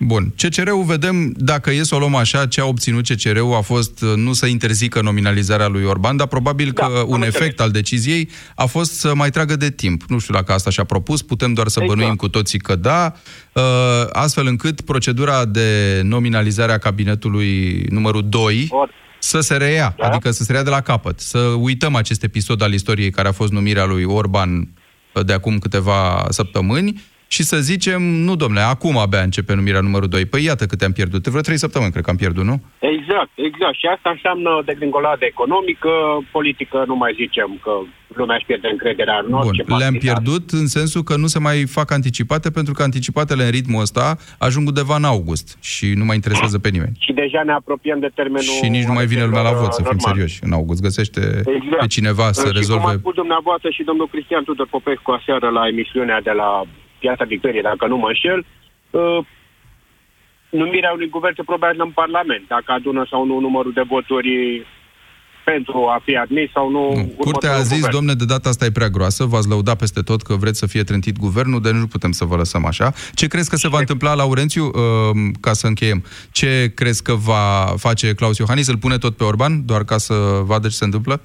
[0.00, 0.34] Bun.
[0.36, 4.12] CCR-ul, vedem, dacă e să o luăm așa, ce a obținut CCR-ul a fost uh,
[4.16, 8.66] nu să interzică nominalizarea lui Orban, dar probabil că da, un efect al deciziei a
[8.66, 10.02] fost să mai tragă de timp.
[10.08, 11.98] Nu știu dacă asta și-a propus, putem doar să Exact.
[11.98, 13.14] bănuim cu toții că da,
[13.52, 13.62] uh,
[14.12, 18.70] astfel încât procedura de nominalizare a cabinetului numărul 2
[19.18, 20.06] să se reia, da?
[20.06, 21.20] adică să se reia de la capăt.
[21.20, 24.68] Să uităm acest episod al istoriei care a fost numirea lui Orban
[25.14, 30.08] uh, de acum câteva săptămâni și să zicem, nu domnule, acum abia începe numirea numărul
[30.08, 30.26] 2.
[30.26, 31.26] Păi iată câte am pierdut.
[31.26, 32.56] Vreo trei săptămâni cred că am pierdut, nu?
[32.78, 33.76] Exact, exact.
[33.80, 35.90] Și asta înseamnă degringoladă economică,
[36.32, 37.72] politică, nu mai zicem că
[38.20, 40.08] lumea își pierde încrederea în orice Bun, le-am partid.
[40.08, 44.16] pierdut în sensul că nu se mai fac anticipate, pentru că anticipatele în ritmul ăsta
[44.38, 46.96] ajung undeva în august și nu mai interesează pe nimeni.
[46.98, 48.54] Și deja ne apropiem de termenul...
[48.62, 50.12] Și nici nu mai vine lumea la vot, să fim normal.
[50.12, 50.38] serioși.
[50.42, 51.20] În august găsește
[51.56, 51.80] Exact.
[51.80, 52.92] pe cineva să și cum a rezolve...
[52.98, 56.50] spus dumneavoastră și domnul Cristian Tudor Popescu aseară la emisiunea de la
[56.98, 58.44] Piața Victoriei, dacă nu mă înșel,
[58.90, 59.18] uh,
[60.50, 64.66] numirea unui guvern se probează în Parlament, dacă adună sau nu numărul de voturi
[65.44, 67.12] pentru a fi admis sau nu.
[67.18, 67.94] Curtea a următorul zis, guvern.
[67.94, 70.82] domne, de data asta e prea groasă, v-ați lăudat peste tot că vreți să fie
[70.82, 72.92] trântit guvernul, deci nu putem să vă lăsăm așa.
[73.14, 74.72] Ce crezi că se va întâmpla, Laurențiu, uh,
[75.40, 76.04] ca să încheiem?
[76.30, 78.66] Ce crezi că va face Claus Iohannis?
[78.68, 81.20] Îl pune tot pe Orban, doar ca să vadă ce se întâmplă?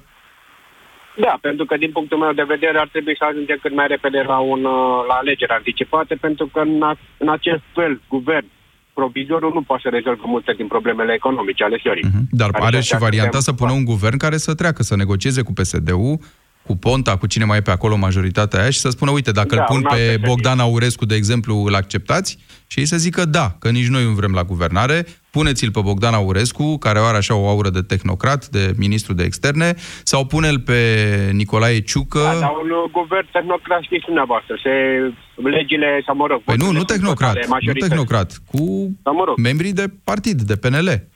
[1.16, 4.20] Da, pentru că din punctul meu de vedere ar trebui să ajungem cât mai repede
[4.26, 8.46] la, un, uh, la alegeri anticipate, pentru că în, a, în acest fel guvern
[8.94, 12.04] provizorul nu poate să rezolvă multe din problemele economice ale țării.
[12.30, 14.96] Dar Adică are și dacă varianta suntem- să pună un guvern care să treacă, să
[14.96, 16.18] negocieze cu PSD-ul,
[16.66, 19.54] cu Ponta, cu cine mai e pe acolo majoritatea aia și să spună, uite, dacă
[19.54, 20.28] Da, îl pun un alt pe președinte.
[20.28, 22.38] Bogdan Aurescu, de exemplu, îl acceptați?
[22.66, 26.14] Și ei să zică da, că nici noi nu vrem la guvernare, puneți-l pe Bogdan
[26.14, 30.80] Aurescu, care are așa o aură de tehnocrat, de ministru de externe, sau pune-l pe
[31.32, 32.18] Nicolae Ciucă.
[32.18, 34.72] Da, dar un uh, guvern tehnocrat știți dumneavoastră, se,
[35.48, 36.42] legile, sau mă rog...
[36.42, 37.88] Păi nu, voturile nu sunt tehnocrat, totale, nu majorități.
[37.88, 38.62] tehnocrat, cu
[39.36, 41.12] membrii de partid, de PNL.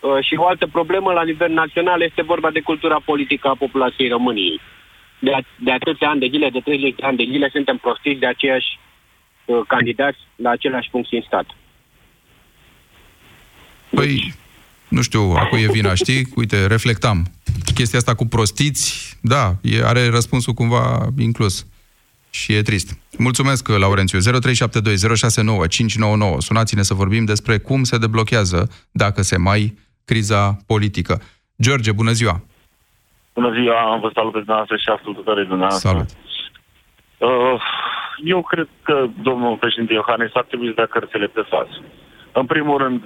[0.00, 4.08] Uh, și o altă problemă la nivel național este vorba de cultura politică a populației
[4.08, 4.60] României.
[5.18, 8.20] De, a, de atâția ani de zile, de 30 de ani de zile, suntem prostiți
[8.20, 8.78] de aceiași
[9.44, 11.46] uh, candidați la aceleași funcții în stat.
[13.90, 14.34] Păi,
[14.88, 16.26] nu știu, a cui e vina, știi?
[16.34, 17.22] Uite, reflectam.
[17.74, 21.66] Chestia asta cu prostiți, da, e, are răspunsul cumva inclus.
[22.30, 22.98] Și e trist.
[23.18, 24.18] Mulțumesc, Laurențiu.
[24.18, 24.22] 0372069599.
[26.38, 29.76] Sunați-ne să vorbim despre cum se deblochează, dacă se mai,
[30.10, 30.42] criza
[30.72, 31.14] politică.
[31.64, 32.36] George, bună ziua!
[33.34, 35.88] Bună ziua, vă salut pe dumneavoastră și ascultătorii dumneavoastră.
[35.88, 36.10] Salut!
[37.28, 37.62] Uh,
[38.34, 41.76] eu cred că domnul președinte Iohannis ar trebui să dea cărțile pe față.
[42.32, 43.00] În primul rând,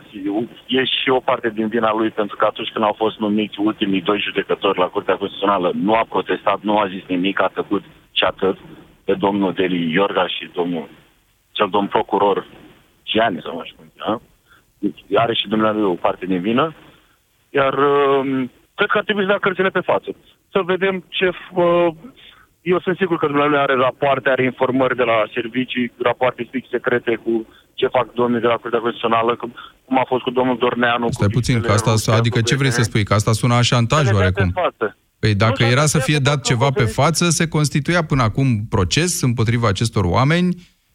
[0.67, 4.07] e și o parte din vina lui, pentru că atunci când au fost numiți ultimii
[4.09, 7.85] doi judecători la Curtea Constituțională, nu a protestat, nu a zis nimic, a tăcut
[8.19, 8.57] și atât
[9.05, 10.89] pe domnul Deli Iorga și domnul,
[11.53, 12.47] cel domn procuror
[13.05, 14.13] Gianni, sau nu știu cum da?
[15.23, 16.75] Are și dumneavoastră o parte din vină.
[17.59, 18.23] Iar uh,
[18.75, 20.11] cred că ar trebui să dea cărțile pe față.
[20.53, 21.27] Să vedem ce...
[21.55, 21.89] Uh,
[22.73, 27.13] eu sunt sigur că dumneavoastră are rapoarte, are informări de la servicii, rapoarte strict secrete
[27.25, 31.11] cu ce fac domnii de la Curtea Constituțională, cum, cum a fost cu domnul Dorneanu.
[31.11, 33.05] Stai cu puțin, că asta, adică ce vrei să spui?
[33.05, 34.51] Că asta sună a șantaj Să le dea oarecum.
[34.51, 34.97] pe față.
[35.19, 38.67] Păi dacă Nu, era să să fie dat ceva pe față, se constituia până acum
[38.69, 40.49] proces împotriva acestor oameni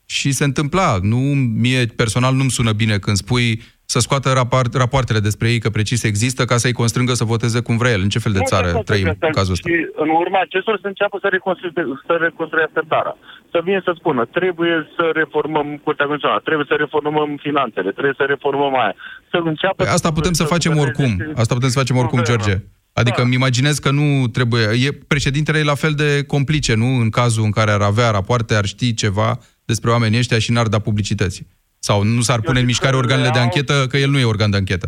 [0.06, 0.98] și se întâmpla.
[1.02, 1.18] Nu,
[1.66, 3.62] mie personal nu-mi sună bine când spui
[3.94, 7.76] să scoată raport, rapoartele despre ei că precis există ca să-i constrângă să voteze cum
[7.78, 8.02] vrea el.
[8.02, 9.70] În ce fel de Nu, țară asta trăim trebuie în să- cazul ăsta?
[9.70, 11.74] Și în urma acestor să înceapă să, reconstrue-
[12.08, 13.14] să reconstruiască țara.
[13.54, 18.26] Să vină să spună, trebuie să reformăm Curtea Constituțională, trebuie să reformăm finanțele, trebuie să
[18.34, 18.96] reformăm aia.
[19.32, 19.80] Să înceapă...
[19.84, 21.12] Păi asta putem să facem oricum.
[21.42, 22.56] Asta putem să facem oricum, George.
[23.02, 24.64] Adică îmi imaginez că nu trebuie...
[24.86, 26.86] E, președintele e la fel de complice, nu?
[27.04, 29.30] În cazul în care ar avea rapoarte, ar ști ceva
[29.66, 31.48] despre oamenii ăștia și n-ar da publicității.
[31.88, 34.58] Sau nu s-ar pune în mișcare organele de anchetă, că el nu e organ de
[34.58, 34.88] anchetă.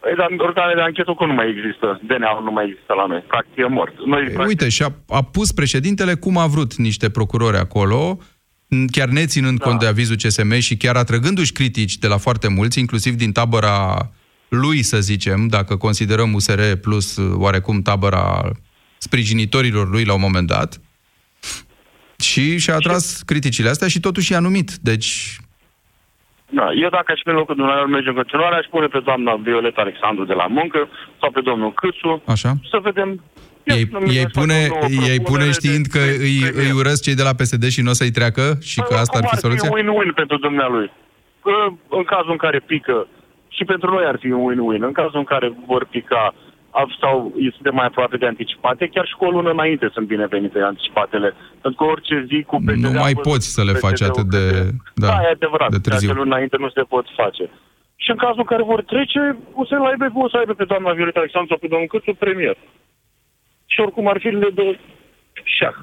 [0.00, 2.00] Păi, dar organele de anchetă cum nu mai există?
[2.06, 3.24] DNA nu mai există la noi.
[3.28, 3.94] Practic e mort.
[4.06, 8.18] Noi, practic, Uite, și a, a pus președintele cum a vrut niște procurori acolo,
[8.74, 9.64] n- chiar neținând da.
[9.64, 14.10] cont de avizul CSM și chiar atrăgându-și critici de la foarte mulți, inclusiv din tabăra
[14.48, 18.50] lui, să zicem, dacă considerăm USR plus uh, oarecum tabăra
[18.98, 20.80] sprijinitorilor lui la un moment dat.
[22.18, 24.70] Și și-a atras criticile astea și totuși i-a numit.
[24.72, 25.38] Deci,
[26.58, 29.32] Da, eu dacă aș fi în locul dumneavoastră merge în continuare, aș pune pe doamna
[29.48, 30.88] Violeta Alexandru de la muncă
[31.20, 32.50] sau pe domnul Câțu Așa.
[32.70, 33.08] să vedem
[33.64, 33.90] ei,
[34.20, 34.58] ei, pune,
[35.10, 38.16] ei pune știind că îi, îi urăsc cei de la PSD și nu o să-i
[38.18, 39.68] treacă și că asta ar fi soluția?
[39.68, 40.90] Cum ar fi win-win pentru dumnealui?
[41.42, 41.54] Că
[41.98, 43.06] În cazul în care pică,
[43.56, 46.43] și pentru noi ar fi un win-win, în cazul în care vor pica ab-
[47.00, 51.28] sau suntem mai aproape de anticipate, chiar și cu o lună înainte sunt binevenite anticipatele.
[51.62, 54.44] Pentru că orice zi cu PSD Nu mai poți să le faci atât de,
[54.94, 55.70] Da, da, e adevărat.
[55.70, 56.12] de De târziu.
[56.12, 57.44] luni înainte nu se pot face.
[57.96, 60.92] Și în cazul în care vor trece, o să aibă, o să aibă pe doamna
[60.92, 62.56] Violeta Alexandru sau pe domnul Câțu premier.
[63.66, 64.78] Și oricum ar fi le de
[65.44, 65.76] șah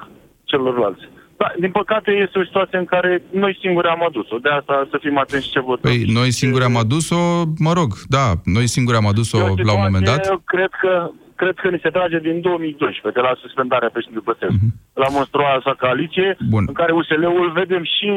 [0.43, 1.05] celorlalți.
[1.41, 3.11] Da, din păcate este o situație în care
[3.43, 4.37] noi singuri am adus-o.
[4.37, 5.91] De asta să fim atenți ce votăm.
[5.91, 7.21] Păi noi singuri am adus-o,
[7.67, 8.25] mă rog, da,
[8.57, 9.37] noi singuri am adus-o
[9.69, 10.21] la un moment dat.
[10.27, 10.93] Eu cred că,
[11.41, 14.65] cred că ni se trage din 2012, de la suspendarea președintelui Băsescu.
[14.65, 14.93] Mm-hmm.
[15.03, 16.63] La monstruoasa coaliție, Bun.
[16.67, 18.09] în care USL-ul vedem și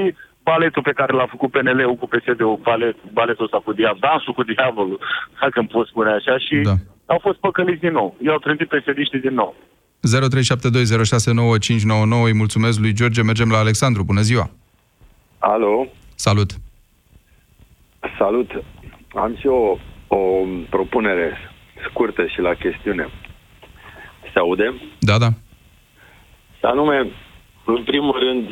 [0.50, 4.42] baletul pe care l-a făcut PNL-ul cu PSD-ul, balet, baletul ăsta cu diavol, dansul cu
[4.52, 4.98] diavolul,
[5.40, 6.76] dacă îmi pot spune așa, și Da.
[7.14, 8.08] au fost păcăliți din nou.
[8.26, 9.50] I-au trântit psd din nou.
[10.04, 10.08] 0372069599.
[12.24, 13.22] Îi mulțumesc lui George.
[13.22, 14.04] Mergem la Alexandru.
[14.04, 14.50] Bună ziua!
[15.38, 16.50] Alo, Salut!
[18.18, 18.50] salut.
[19.14, 20.18] Am și eu o
[20.70, 21.38] propunere
[21.88, 23.08] scurtă și la chestiune.
[24.32, 24.74] Se aude?
[24.98, 25.28] Da, da.
[26.58, 27.10] Și anume,
[27.64, 28.50] în primul rând,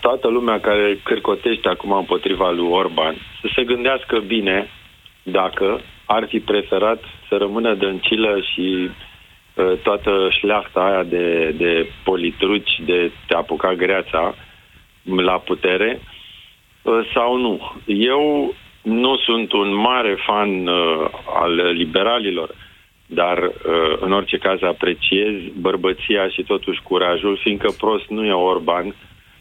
[0.00, 4.68] toată lumea care cârcotește acum împotriva lui Orban să se gândească bine
[5.22, 9.11] dacă ar fi preferat să rămână dăncilă și uh,
[9.82, 14.34] toată șleachta aia de, de politruci, de te apuca greața
[15.02, 16.00] la putere
[16.82, 17.72] uh, sau nu.
[17.86, 22.54] Eu nu sunt un mare fan uh, al liberalilor,
[23.06, 28.94] dar uh, în orice caz apreciez bărbăția și totuși curajul, fiindcă prost nu e Orban,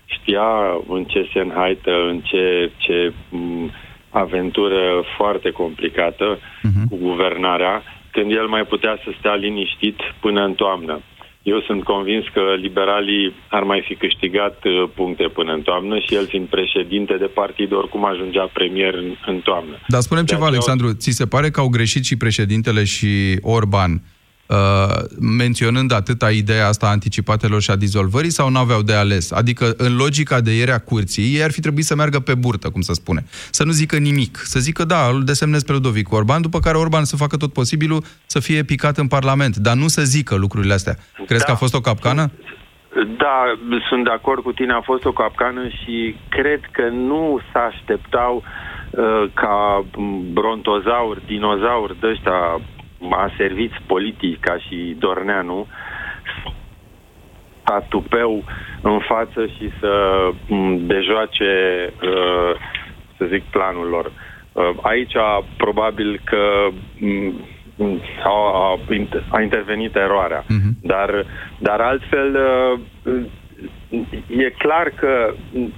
[0.06, 3.72] știa în ce se înhaită, în ce, ce m,
[4.10, 6.90] aventură foarte complicată uh-huh.
[6.90, 11.02] cu guvernarea, când el mai putea să stea liniștit până în toamnă.
[11.44, 16.16] Eu sunt convins că liberalii ar mai fi câștigat uh, puncte până în toamnă și
[16.16, 19.76] el fiind președinte de partid, oricum ajungea premier în, în toamnă.
[19.88, 20.94] Dar spunem De ceva, aceea- Alexandru.
[20.94, 24.00] Ți se pare că au greșit și președintele și Orban uh,
[25.20, 29.32] menționând atâta ideea asta a anticipatelor și a dizolvării sau nu aveau de ales?
[29.32, 32.70] Adică, în logica de ieri a curții, ei ar fi trebuit să meargă pe burtă,
[32.70, 33.26] cum să spune.
[33.50, 34.38] Să nu zică nimic.
[34.38, 38.04] Să zică, da, îl desemnez pe Ludovic Orban, după care Orban să facă tot posibilul
[38.26, 39.56] să fie picat în Parlament.
[39.58, 40.96] Dar nu să zică lucrurile astea.
[41.26, 41.46] Crezi Da.
[41.46, 42.32] că a fost o capcană?
[43.18, 43.38] Da,
[43.90, 48.44] sunt de acord cu tine, a fost o capcană și cred că nu se așteptau
[48.44, 52.62] uh, ca m, brontozauri, dinozauri de ăștia
[53.10, 55.68] aserviți politic ca și Dorneanu
[57.64, 58.44] ca tupeu
[58.82, 59.94] în față și să
[60.48, 61.54] m, dejoace,
[62.02, 62.56] uh,
[63.18, 64.12] să zic, planul lor.
[64.52, 65.16] Uh, Aici,
[65.58, 66.68] probabil că
[67.00, 67.34] m,
[67.76, 68.80] m, a, a,
[69.30, 70.44] a intervenit eroarea.
[70.82, 71.26] Dar,
[71.58, 72.40] dar altfel,
[73.06, 73.24] uh,
[74.28, 75.34] e clar că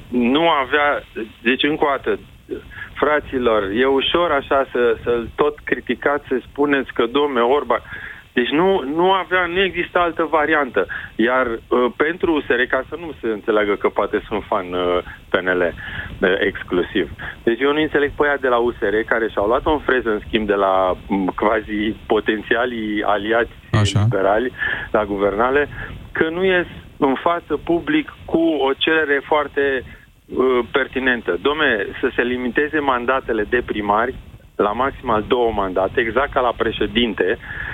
[0.10, 1.04] nu avea...
[1.42, 2.20] Deci, încă o dată,
[2.94, 7.82] fraților, e ușor așa să, să-l tot criticați, să spuneți că, domne, Orban...
[8.34, 10.88] Deci nu, nu avea, nu există altă variantă.
[11.16, 14.98] Iar uh, pentru USR, ca să nu se înțeleagă că poate sunt fan uh,
[15.30, 17.12] PNL uh, exclusiv.
[17.44, 20.22] Deci eu nu înțeleg pe aia de la USR care și-au luat o freză în
[20.28, 24.02] schimb de la m, quasi potențialii aliați Așa.
[24.04, 24.52] liberali
[24.92, 25.70] la guvernale,
[26.12, 30.03] că nu ies în față public cu o cerere foarte uh,
[30.72, 31.38] pertinentă.
[31.42, 34.16] Domne, să se limiteze mandatele de primari
[34.56, 37.74] la maximal două mandate, exact ca la președinte, uh,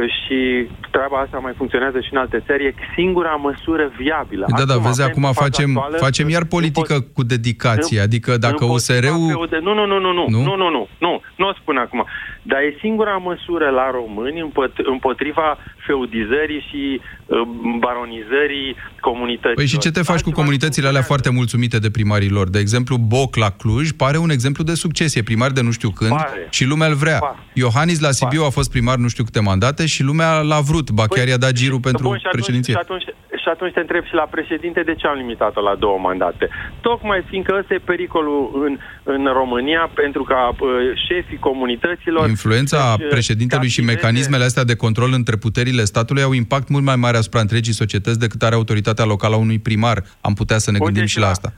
[0.00, 4.46] și treaba asta mai funcționează și în alte țări, e singura măsură viabilă.
[4.58, 8.00] Da, da, vezi, acum în faza facem, actuală, facem iar politică cu dedicație.
[8.00, 9.28] Adică dacă împotriva USR-ul...
[9.30, 10.38] feude- Nu, nu, nu, nu, nu, Nu?
[10.42, 12.06] nu, nu, nu, nu, nu o spun acum.
[12.42, 17.40] Dar e singura măsură la români împot- împotriva feudizării și uh,
[17.78, 19.54] baronizării comunității.
[19.54, 22.48] Păi și ce te faci cu comunitățile alea foarte mulțumite de primarii lor?
[22.48, 25.14] De exemplu, Boc la Cluj pare un exemplu de succes.
[25.14, 26.46] E primar de nu știu când Pare.
[26.50, 27.18] și lumea îl vrea.
[27.18, 27.38] Pare.
[27.52, 30.90] Iohannis la Sibiu a fost primar nu știu câte mandate și lumea l-a vrut.
[30.90, 32.72] Ba chiar i-a dat girul pentru Păi, Bun, și atunci, președinție.
[32.72, 33.04] și, atunci,
[33.42, 36.48] și atunci te întreb și la președinte de ce am limitat-o la două mandate.
[36.80, 38.72] Tocmai fiindcă ăsta e pericolul în,
[39.14, 40.58] în România pentru ca uh,
[41.08, 42.28] șefii comunităților...
[42.28, 46.68] Influența să-și, uh, președintelui și captiveze- mecanismele astea de control între puterile statului au impact
[46.68, 50.02] mult mai mare asupra întregii societăți decât are autoritatea locală a unui primar.
[50.20, 51.52] Am putea să ne Uite gândim și și la la- asta.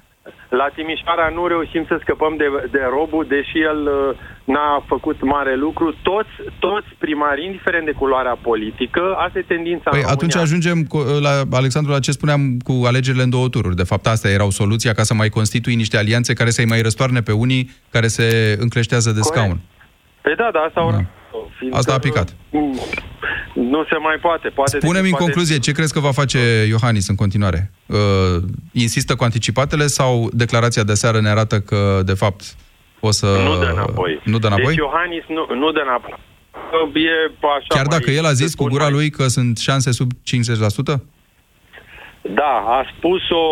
[0.60, 4.16] La Timișoara nu reușim să scăpăm de, de robu, deși el uh,
[4.54, 5.94] n-a făcut mare lucru.
[6.02, 10.48] Toți, toți primarii, indiferent de culoarea politică, asta e tendința Păi în atunci România.
[10.48, 13.76] ajungem, cu, la Alexandru, la ce spuneam cu alegerile în două tururi.
[13.76, 17.20] De fapt, asta erau soluția ca să mai constitui niște alianțe care să-i mai răstoarne
[17.20, 19.34] pe unii care se încleștează de Corect.
[19.34, 19.60] scaun.
[20.20, 21.04] Păi da, da, asta, da.
[21.58, 22.34] Fiindcă, Asta a picat.
[22.50, 22.60] uh,
[23.54, 24.48] Nu se mai poate.
[24.48, 27.70] poate Spune-mi în poate- concluzie, ce crezi că va face Iohannis în continuare?
[27.86, 27.96] Uh,
[28.72, 32.42] insistă cu anticipatele sau declarația de seară ne arată că, de fapt,
[33.00, 33.26] o să...
[33.26, 34.20] Nu dă înapoi.
[34.24, 34.66] Nu dă înapoi?
[34.66, 36.14] Deci Iohannis nu, nu dă înapoi.
[36.70, 37.10] Că E
[37.56, 39.58] așa Chiar mai, dacă el a să zis cu spun, gura mai- lui că sunt
[39.58, 41.02] șanse sub 50%?
[42.40, 43.44] Da, a spus-o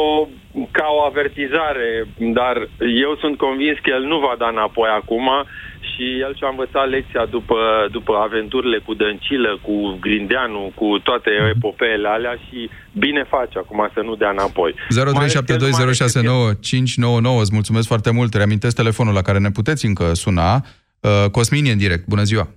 [0.71, 1.91] ca o avertizare,
[2.39, 2.57] dar
[3.05, 5.27] eu sunt convins că el nu va da înapoi acum
[5.93, 7.59] și el și-a învățat lecția după,
[7.91, 14.01] după aventurile cu Dăncilă, cu Grindeanu, cu toate epopeele alea și bine face acum să
[14.01, 14.75] nu dea înapoi.
[14.75, 14.79] 0372069599
[17.41, 18.35] Îți mulțumesc foarte mult.
[18.35, 20.55] Reamintesc telefonul la care ne puteți încă suna.
[20.55, 20.61] Uh,
[21.31, 22.07] Cosmin e în direct.
[22.07, 22.49] Bună ziua!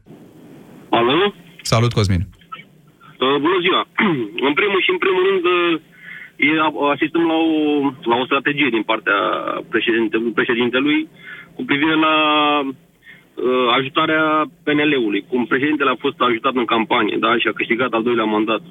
[0.89, 1.33] Alo?
[1.61, 2.21] Salut, Cosmin.
[2.21, 2.27] Uh,
[3.45, 3.81] bună ziua!
[4.47, 5.73] în primul și în primul rând, uh,
[6.47, 6.49] e,
[6.95, 7.45] asistăm la o,
[8.11, 9.19] la o strategie din partea
[9.69, 10.99] președinte, președintelui
[11.55, 12.15] cu privire la
[12.59, 12.67] uh,
[13.77, 14.25] ajutarea
[14.63, 15.25] PNL-ului.
[15.29, 18.61] Cum președintele a fost ajutat în campanie da, și a câștigat al doilea mandat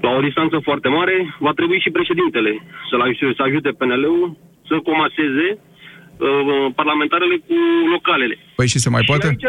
[0.00, 2.52] la o distanță foarte mare, va trebui și președintele
[2.90, 4.36] să-l ajute, să ajute PNL-ul
[4.68, 7.56] să comaseze uh, parlamentarele cu
[7.94, 8.36] localele.
[8.54, 9.26] Păi și se mai și poate?
[9.26, 9.48] Aici,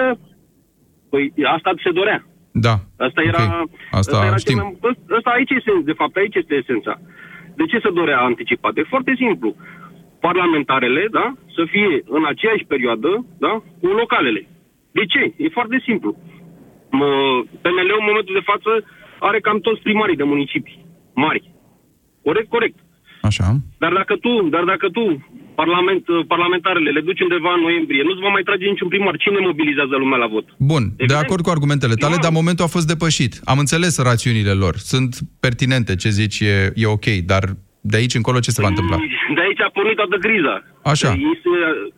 [1.10, 2.20] păi asta se dorea.
[2.52, 2.76] Da.
[3.08, 3.44] Asta era...
[3.44, 3.64] Okay.
[3.92, 4.58] Asta asta era știm.
[4.58, 6.94] Cel mai, asta aici este, de fapt, aici este esența.
[7.60, 8.78] De ce se dorea anticipat?
[8.78, 9.56] E foarte simplu.
[10.28, 14.42] Parlamentarele, da, să fie în aceeași perioadă, da, cu localele.
[14.98, 15.22] De ce?
[15.44, 16.10] E foarte simplu.
[16.98, 18.72] Mă- PNL-ul, în momentul de față,
[19.20, 20.86] are cam toți primarii de municipii
[21.26, 21.44] mari.
[22.24, 22.78] Corect, corect.
[23.22, 23.48] Așa.
[23.78, 25.04] Dar dacă tu, dar dacă tu
[25.56, 29.18] parlament, parlamentarele le duci undeva în noiembrie, nu-ți va mai trage niciun primar.
[29.18, 30.46] Cine mobilizează lumea la vot?
[30.58, 33.34] Bun, de acord cu argumentele tale, dar momentul a fost depășit.
[33.44, 34.76] Am înțeles rațiunile lor.
[34.76, 37.44] Sunt pertinente, ce zici, e, e ok, dar
[37.82, 38.98] de aici încolo ce se va întâmpla?
[39.36, 40.64] De aici a pornit toată criza.
[40.84, 41.10] Așa.
[41.10, 41.50] Ei se,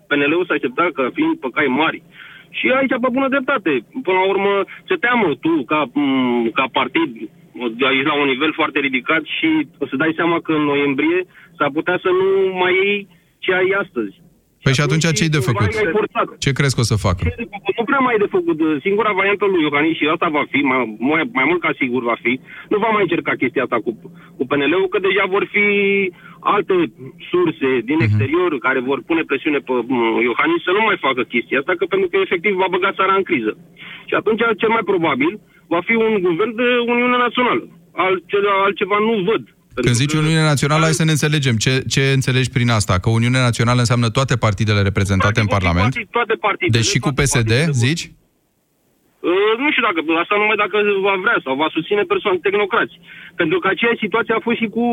[0.07, 2.03] PNL-ul s-a așteptat ca fiind pe cai mari.
[2.49, 3.71] Și aici, pe bună dreptate,
[4.03, 4.53] până la urmă,
[4.87, 7.11] se teamă tu, ca, m, ca partid,
[7.89, 11.25] aici la un nivel foarte ridicat și o să dai seama că în noiembrie
[11.57, 13.07] s-ar putea să nu mai iei
[13.39, 14.20] ce ai astăzi.
[14.63, 15.69] Păi și atunci ce-i de făcut?
[15.75, 16.27] Mai forțat.
[16.43, 17.21] Ce crezi că o să facă?
[17.77, 18.57] Nu prea mai e de făcut.
[18.85, 20.81] Singura variantă lui Iohannis și asta va fi, mai,
[21.11, 22.33] mai, mai mult ca sigur va fi,
[22.71, 23.91] nu va mai încerca chestia asta cu,
[24.37, 25.65] cu PNL-ul, că deja vor fi
[26.55, 26.75] alte
[27.31, 28.05] surse din Mhm.
[28.07, 29.99] exterior care vor pune presiune pe m,
[30.29, 33.25] Iohannis să nu mai facă chestia asta, că pentru că efectiv va băga țara în
[33.29, 33.51] criză.
[34.09, 35.31] Și atunci, cel mai probabil,
[35.73, 37.63] va fi un guvern de Uniune Națională.
[38.05, 39.43] Altceva, altceva nu văd.
[39.81, 41.55] Când zici Uniune Națională, hai să ne înțelegem.
[41.55, 42.99] Ce, ce înțelegi prin asta?
[42.99, 45.93] Că Uniunea Națională înseamnă toate partidele reprezentate în Parlament?
[45.93, 46.77] Toate, toate partidele.
[46.77, 48.03] Deci și cu PSD, zici?
[49.29, 50.77] Uh, nu știu dacă, asta numai dacă
[51.07, 52.95] va vrea sau va susține persoane tehnocrați.
[53.41, 54.85] Pentru că aceeași situație a fost și cu,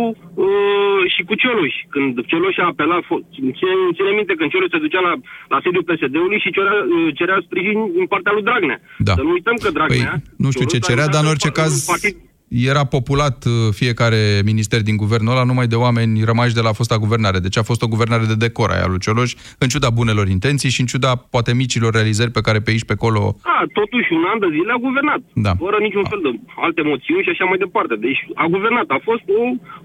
[0.44, 1.74] uh, și cu Cioloș.
[1.94, 3.50] Când Cioloș a apelat, fo- ține,
[3.96, 5.12] ține minte când Cioloș se ducea la,
[5.52, 8.78] la sediul PSD-ului și cerea, uh, cerea sprijin din partea lui Dragnea.
[9.08, 9.14] Da.
[9.18, 10.12] Să nu uităm că Dragnea...
[10.14, 12.14] Păi, nu știu ce Cioloș cerea, a dar în ajutat orice un caz partid
[12.48, 16.96] era populat uh, fiecare minister din guvernul ăla numai de oameni rămași de la fosta
[16.98, 17.38] guvernare.
[17.38, 20.80] Deci a fost o guvernare de decor aia lui Cioloș, în ciuda bunelor intenții și
[20.80, 24.38] în ciuda poate micilor realizări pe care pe aici pe acolo A, totuși un an
[24.38, 25.20] de zile a guvernat.
[25.46, 25.52] Da.
[25.64, 26.30] Fără niciun fel de
[26.66, 27.94] alte moțiuni și așa mai departe.
[28.06, 28.86] Deci a guvernat.
[28.96, 29.42] A fost o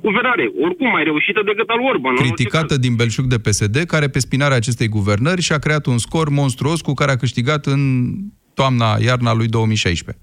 [0.08, 2.12] guvernare oricum mai reușită decât al Orban.
[2.12, 5.98] în orice criticată din belșug de PSD, care pe spinarea acestei guvernări și-a creat un
[5.98, 7.82] scor monstruos cu care a câștigat în
[8.54, 10.23] toamna-iarna lui 2016.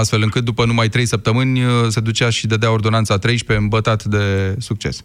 [0.00, 4.24] Astfel încât după numai trei săptămâni uh, se ducea și dădea ordonanța 13 îmbătat de
[4.68, 4.96] succes.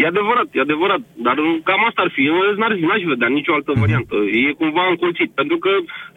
[0.00, 1.36] E adevărat, e adevărat, dar
[1.68, 2.22] cam asta ar fi.
[2.30, 4.14] Eu N-ar, n-aș vedea nicio altă variantă.
[4.48, 5.70] E cumva încolțit, pentru că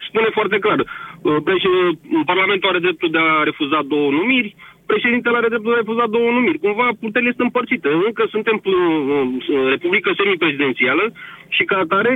[0.08, 0.78] spune foarte clar.
[0.80, 4.48] uh, preș- Parlamentul are dreptul de a refuza două numiri,
[4.92, 6.58] președintele are dreptul de a refuza două numiri.
[6.66, 7.88] Cumva puterile sunt împărțite.
[8.08, 11.04] Încă suntem uh, uh, Republică semiprezidențială
[11.56, 12.12] și ca atare,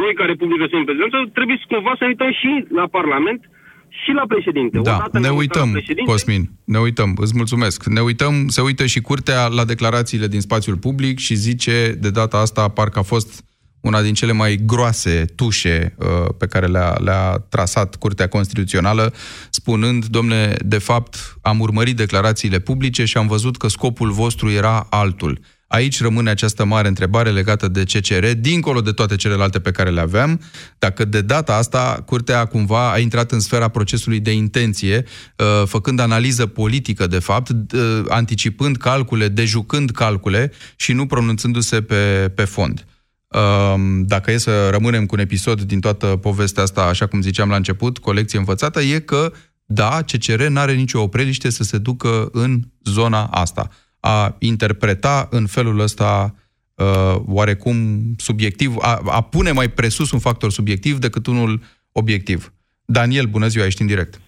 [0.00, 3.40] noi ca Republică semiprezidențială, trebuie să cumva să ne uităm și la Parlament
[4.02, 4.78] și la președinte.
[4.82, 7.84] Da, Odată ne uităm uităm, la președinte, Cosmin, ne uităm, îți mulțumesc.
[7.86, 12.36] Ne uităm, se uită și curtea la declarațiile din spațiul public și zice, de data
[12.38, 13.44] asta, parcă a fost
[13.80, 16.06] una din cele mai groase tușe uh,
[16.38, 19.12] pe care le-a, le-a trasat Curtea Constituțională,
[19.50, 24.86] spunând, domne, de fapt, am urmărit declarațiile publice și am văzut că scopul vostru era
[24.90, 25.40] altul.
[25.74, 30.00] Aici rămâne această mare întrebare legată de CCR, dincolo de toate celelalte pe care le
[30.00, 30.40] aveam,
[30.78, 35.04] dacă de data asta Curtea cumva a intrat în sfera procesului de intenție,
[35.36, 42.32] uh, făcând analiză politică, de fapt, uh, anticipând calcule, dejucând calcule și nu pronunțându-se pe,
[42.34, 42.86] pe fond.
[43.74, 47.48] Um, Dacă e să rămânem cu un episod din toată povestea asta, așa cum ziceam
[47.48, 49.32] la început, colecție învățată, e că,
[49.64, 53.68] da, CCR n-are nicio opreliște să se ducă în zona asta.
[54.06, 56.34] A interpreta în felul ăsta
[56.74, 57.76] uh, oarecum
[58.16, 61.60] subiectiv, a, a pune mai presus un factor subiectiv decât unul
[61.92, 62.52] obiectiv.
[62.84, 64.20] Daniel, bună ziua, ești în direct.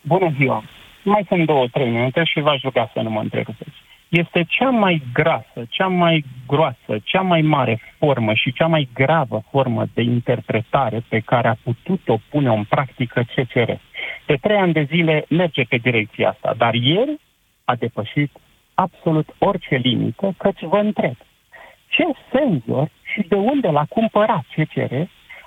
[0.00, 0.64] Bună ziua!
[1.04, 3.76] Mai sunt două, trei minute și v-aș ruga să nu mă întrerupeți.
[4.08, 9.44] Este cea mai grasă, cea mai groasă, cea mai mare formă și cea mai gravă
[9.50, 13.70] formă de interpretare pe care a putut-o pune în practică CCR.
[14.26, 17.20] De trei ani de zile merge pe direcția asta, dar ieri
[17.64, 18.30] a depășit
[18.84, 21.16] absolut orice limită, căci vă întreb,
[21.88, 24.94] ce senzor și de unde l-a cumpărat CCR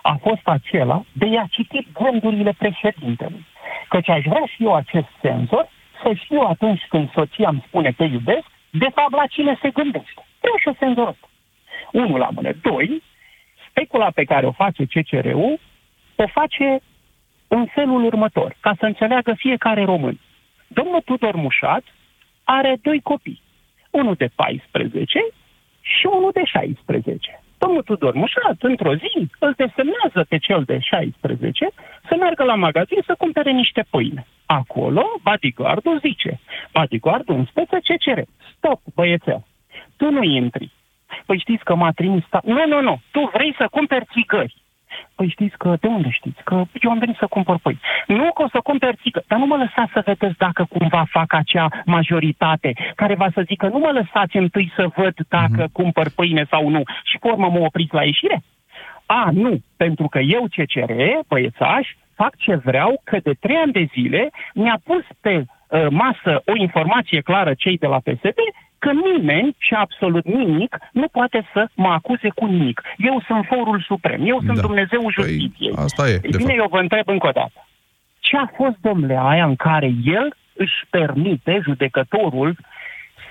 [0.02, 3.46] a fost acela de a citi gândurile președintelui.
[3.90, 5.68] Căci aș vrea și eu acest senzor
[6.04, 10.22] să știu atunci când soția îmi spune că iubesc, de fapt la cine se gândește.
[10.40, 11.28] Vreau și eu senzorul ăsta.
[11.92, 12.52] Unul la mână.
[12.62, 13.04] Doi,
[13.70, 15.60] specula pe care o face CCR-ul
[16.16, 16.80] o face
[17.48, 20.20] în felul următor, ca să înțeleagă fiecare român.
[20.68, 21.84] Domnul Tudor Mușat
[22.58, 23.42] are doi copii,
[23.90, 25.20] unul de 14
[25.82, 27.44] și unul de 16.
[27.58, 31.70] Domnul Tudor Mușat, într-o zi, îl desemnează pe cel de 16
[32.08, 34.28] să meargă la magazin să cumpere niște pâine.
[34.46, 36.40] Acolo, bodyguardul zice,
[36.74, 38.26] bodyguardul în speță ce cere?
[38.56, 39.46] Stop, băiețel,
[39.98, 40.72] tu nu intri.
[41.26, 42.24] Păi știți că m-a trimis...
[42.30, 42.42] Ta...
[42.44, 44.61] Nu, nu, nu, tu vrei să cumperi țigări.
[45.16, 46.44] Păi știți că, de unde știți?
[46.44, 47.80] Că eu am venit să cumpăr pâini.
[48.08, 51.34] Nu că o să cumpăr țică, dar nu mă lăsați să vedeți dacă cumva fac
[51.34, 55.72] acea majoritate care va să zică nu mă lăsați întâi să văd dacă mm-hmm.
[55.72, 58.44] cumpăr pâine sau nu și pe urmă mă opriți la ieșire?
[59.06, 60.92] A, nu, pentru că eu CCR,
[61.28, 66.42] băiețaș, fac ce vreau, că de trei ani de zile mi-a pus pe uh, masă
[66.46, 68.40] o informație clară cei de la PSD
[68.84, 72.82] că nimeni și absolut nimic nu poate să mă acuze cu nimic.
[72.98, 74.62] Eu sunt forul suprem, eu sunt da.
[74.62, 75.74] Dumnezeul păi, justiției.
[75.74, 76.58] Păi, asta e, Ei bine, fapt.
[76.58, 77.68] eu vă întreb încă o dată.
[78.20, 82.58] Ce a fost, domnule, aia în care el își permite, judecătorul,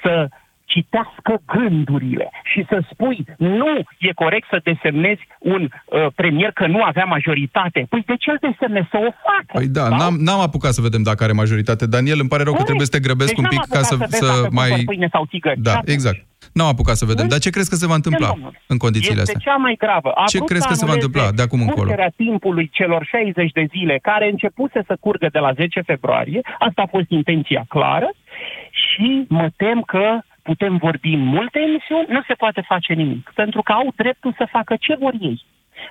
[0.03, 0.29] să
[0.75, 6.83] citească gândurile și să spui nu e corect să desemnezi un uh, premier că nu
[6.83, 7.87] avea majoritate.
[7.89, 9.53] Păi de ce îl desemnezi să o facă?
[9.59, 11.87] Păi da, n-am, n-am apucat să vedem dacă are majoritate.
[11.87, 14.25] Daniel, îmi pare rău că trebuie să te grăbesc deci un pic ca să, să,
[14.25, 14.71] să mai...
[14.85, 15.61] Pâine sau țigări.
[15.61, 16.21] Da, exact.
[16.53, 17.29] N-am apucat să vedem.
[17.29, 18.31] Dar ce crezi că se va întâmpla
[18.67, 19.53] în condițiile este astea?
[19.53, 20.11] cea mai gravă.
[20.11, 21.95] A Ce crezi că se va întâmpla de acum încolo?
[22.17, 26.87] timpului celor 60 de zile care începuse să curgă de la 10 februarie, asta a
[26.91, 28.11] fost intenția clară
[28.71, 33.63] și mă tem că putem vorbi în multe emisiuni, nu se poate face nimic, pentru
[33.63, 35.39] că au dreptul să facă ce vor ei.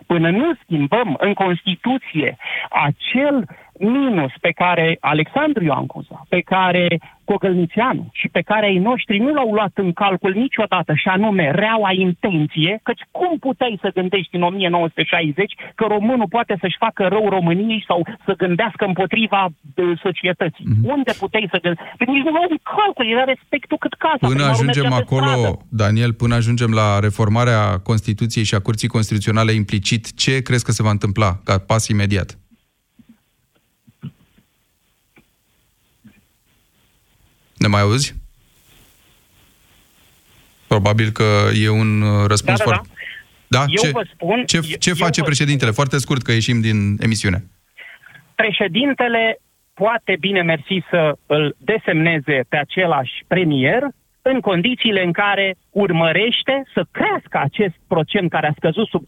[0.06, 2.38] Până nu schimbăm în Constituție
[2.70, 3.36] acel
[3.80, 7.00] minus pe care Alexandru Ioancuza, pe care
[7.32, 11.92] Cogălnicianu și pe care ai noștri nu l-au luat în calcul niciodată, și anume reaua
[11.92, 17.84] intenție, căci cum puteai să gândești în 1960 că românul poate să-și facă rău României
[17.88, 19.48] sau să gândească împotriva
[20.02, 20.66] societății?
[20.66, 20.90] Mm-hmm.
[20.94, 21.90] Unde puteai să gândești?
[21.98, 24.28] Păi nici nu luau în calcul, era respectul cât casa.
[24.28, 25.34] Până ajungem acolo,
[25.70, 30.84] Daniel, până ajungem la reformarea Constituției și a Curții Constituționale implicit, ce crezi că se
[30.84, 32.38] va întâmpla ca pas imediat?
[37.60, 38.16] Ne mai auzi?
[40.68, 42.90] Probabil că e un uh, răspuns da, da, foarte...
[43.48, 43.60] Da?
[43.60, 45.72] Eu ce, vă spun, ce, ce face președintele?
[45.72, 47.44] Foarte scurt, că ieșim din emisiune.
[48.36, 49.40] Președintele
[49.74, 53.82] poate, bine mersi, să îl desemneze pe același premier
[54.34, 59.08] în condițiile în care urmărește să crească acest procent care a scăzut sub 50%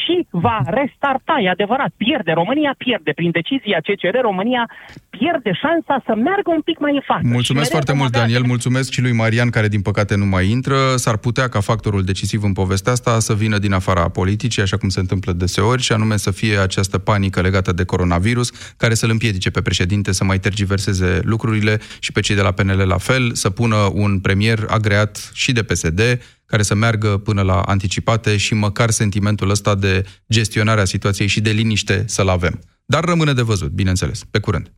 [0.00, 4.64] și va restarta, e adevărat, pierde, România pierde, prin decizia CCR, România
[5.10, 7.26] pierde șansa să meargă un pic mai în față.
[7.38, 10.76] Mulțumesc foarte mult, Daniel, mulțumesc și lui Marian, care din păcate nu mai intră.
[10.96, 14.88] S-ar putea ca factorul decisiv în povestea asta să vină din afara politicii, așa cum
[14.88, 19.50] se întâmplă deseori, și anume să fie această panică legată de coronavirus, care să-l împiedice
[19.50, 23.50] pe președinte să mai tergiverseze lucrurile și pe cei de la PNL la fel, să
[23.50, 26.00] pună un premier agreat și de PSD,
[26.46, 31.40] care să meargă până la anticipate și măcar sentimentul ăsta de gestionare a situației și
[31.40, 32.60] de liniște să-l avem.
[32.84, 34.24] Dar rămâne de văzut, bineînțeles.
[34.30, 34.72] Pe curând!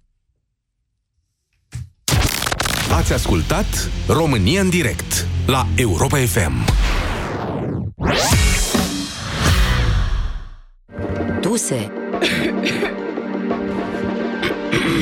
[2.90, 6.64] Ați ascultat România în direct la Europa FM.
[11.40, 11.92] Tuse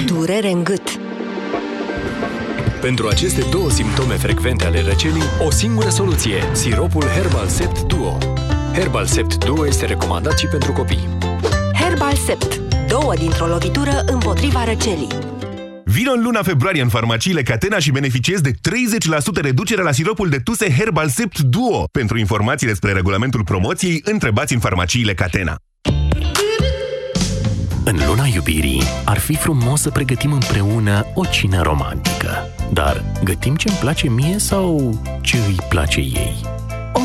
[0.07, 1.06] Durere în gât
[2.87, 8.18] pentru aceste două simptome frecvente ale răcelii, o singură soluție, siropul Herbal Sept Duo.
[8.72, 11.09] Herbal Sept Duo este recomandat și pentru copii.
[11.80, 12.61] Herbal Sept.
[12.89, 15.09] Două dintr-o lovitură împotriva răcelii.
[15.84, 18.55] Vino în luna februarie în farmaciile Catena și beneficiezi de 30%
[19.43, 21.84] reducere la siropul de tuse Herbal Sept Duo.
[21.93, 25.57] Pentru informații despre regulamentul promoției, întrebați în farmaciile Catena.
[27.84, 32.56] În luna iubirii, ar fi frumos să pregătim împreună o cină romantică.
[32.73, 36.57] Dar gătim ce-mi place mie sau ce îi place ei?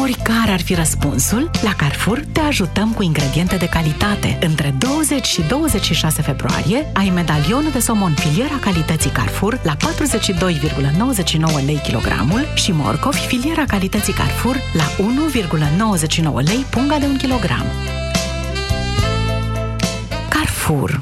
[0.02, 4.38] Oricare ar fi răspunsul, la Carrefour te ajutăm cu ingrediente de calitate.
[4.42, 11.80] Între 20 și 26 februarie ai medalionul de somon filiera calității Carrefour la 42,99 lei
[11.84, 14.84] kilogramul și morcovi filiera calității Carrefour la
[16.42, 17.66] 1,99 lei punga de un kilogram.
[20.30, 21.02] Carrefour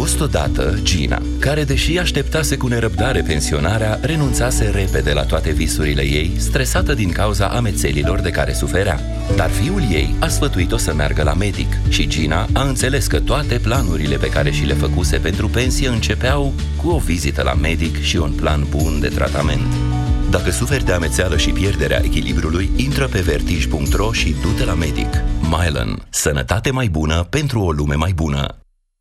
[0.00, 6.02] A fost odată Gina, care, deși așteptase cu nerăbdare pensionarea, renunțase repede la toate visurile
[6.02, 9.00] ei, stresată din cauza amețelilor de care suferea.
[9.36, 13.58] Dar fiul ei a sfătuit-o să meargă la medic și Gina a înțeles că toate
[13.58, 18.16] planurile pe care și le făcuse pentru pensie începeau cu o vizită la medic și
[18.16, 19.72] un plan bun de tratament.
[20.30, 25.22] Dacă suferi de amețeală și pierderea echilibrului, intră pe vertij.ro și du-te la medic.
[25.40, 26.06] Mylan.
[26.10, 28.59] Sănătate mai bună pentru o lume mai bună.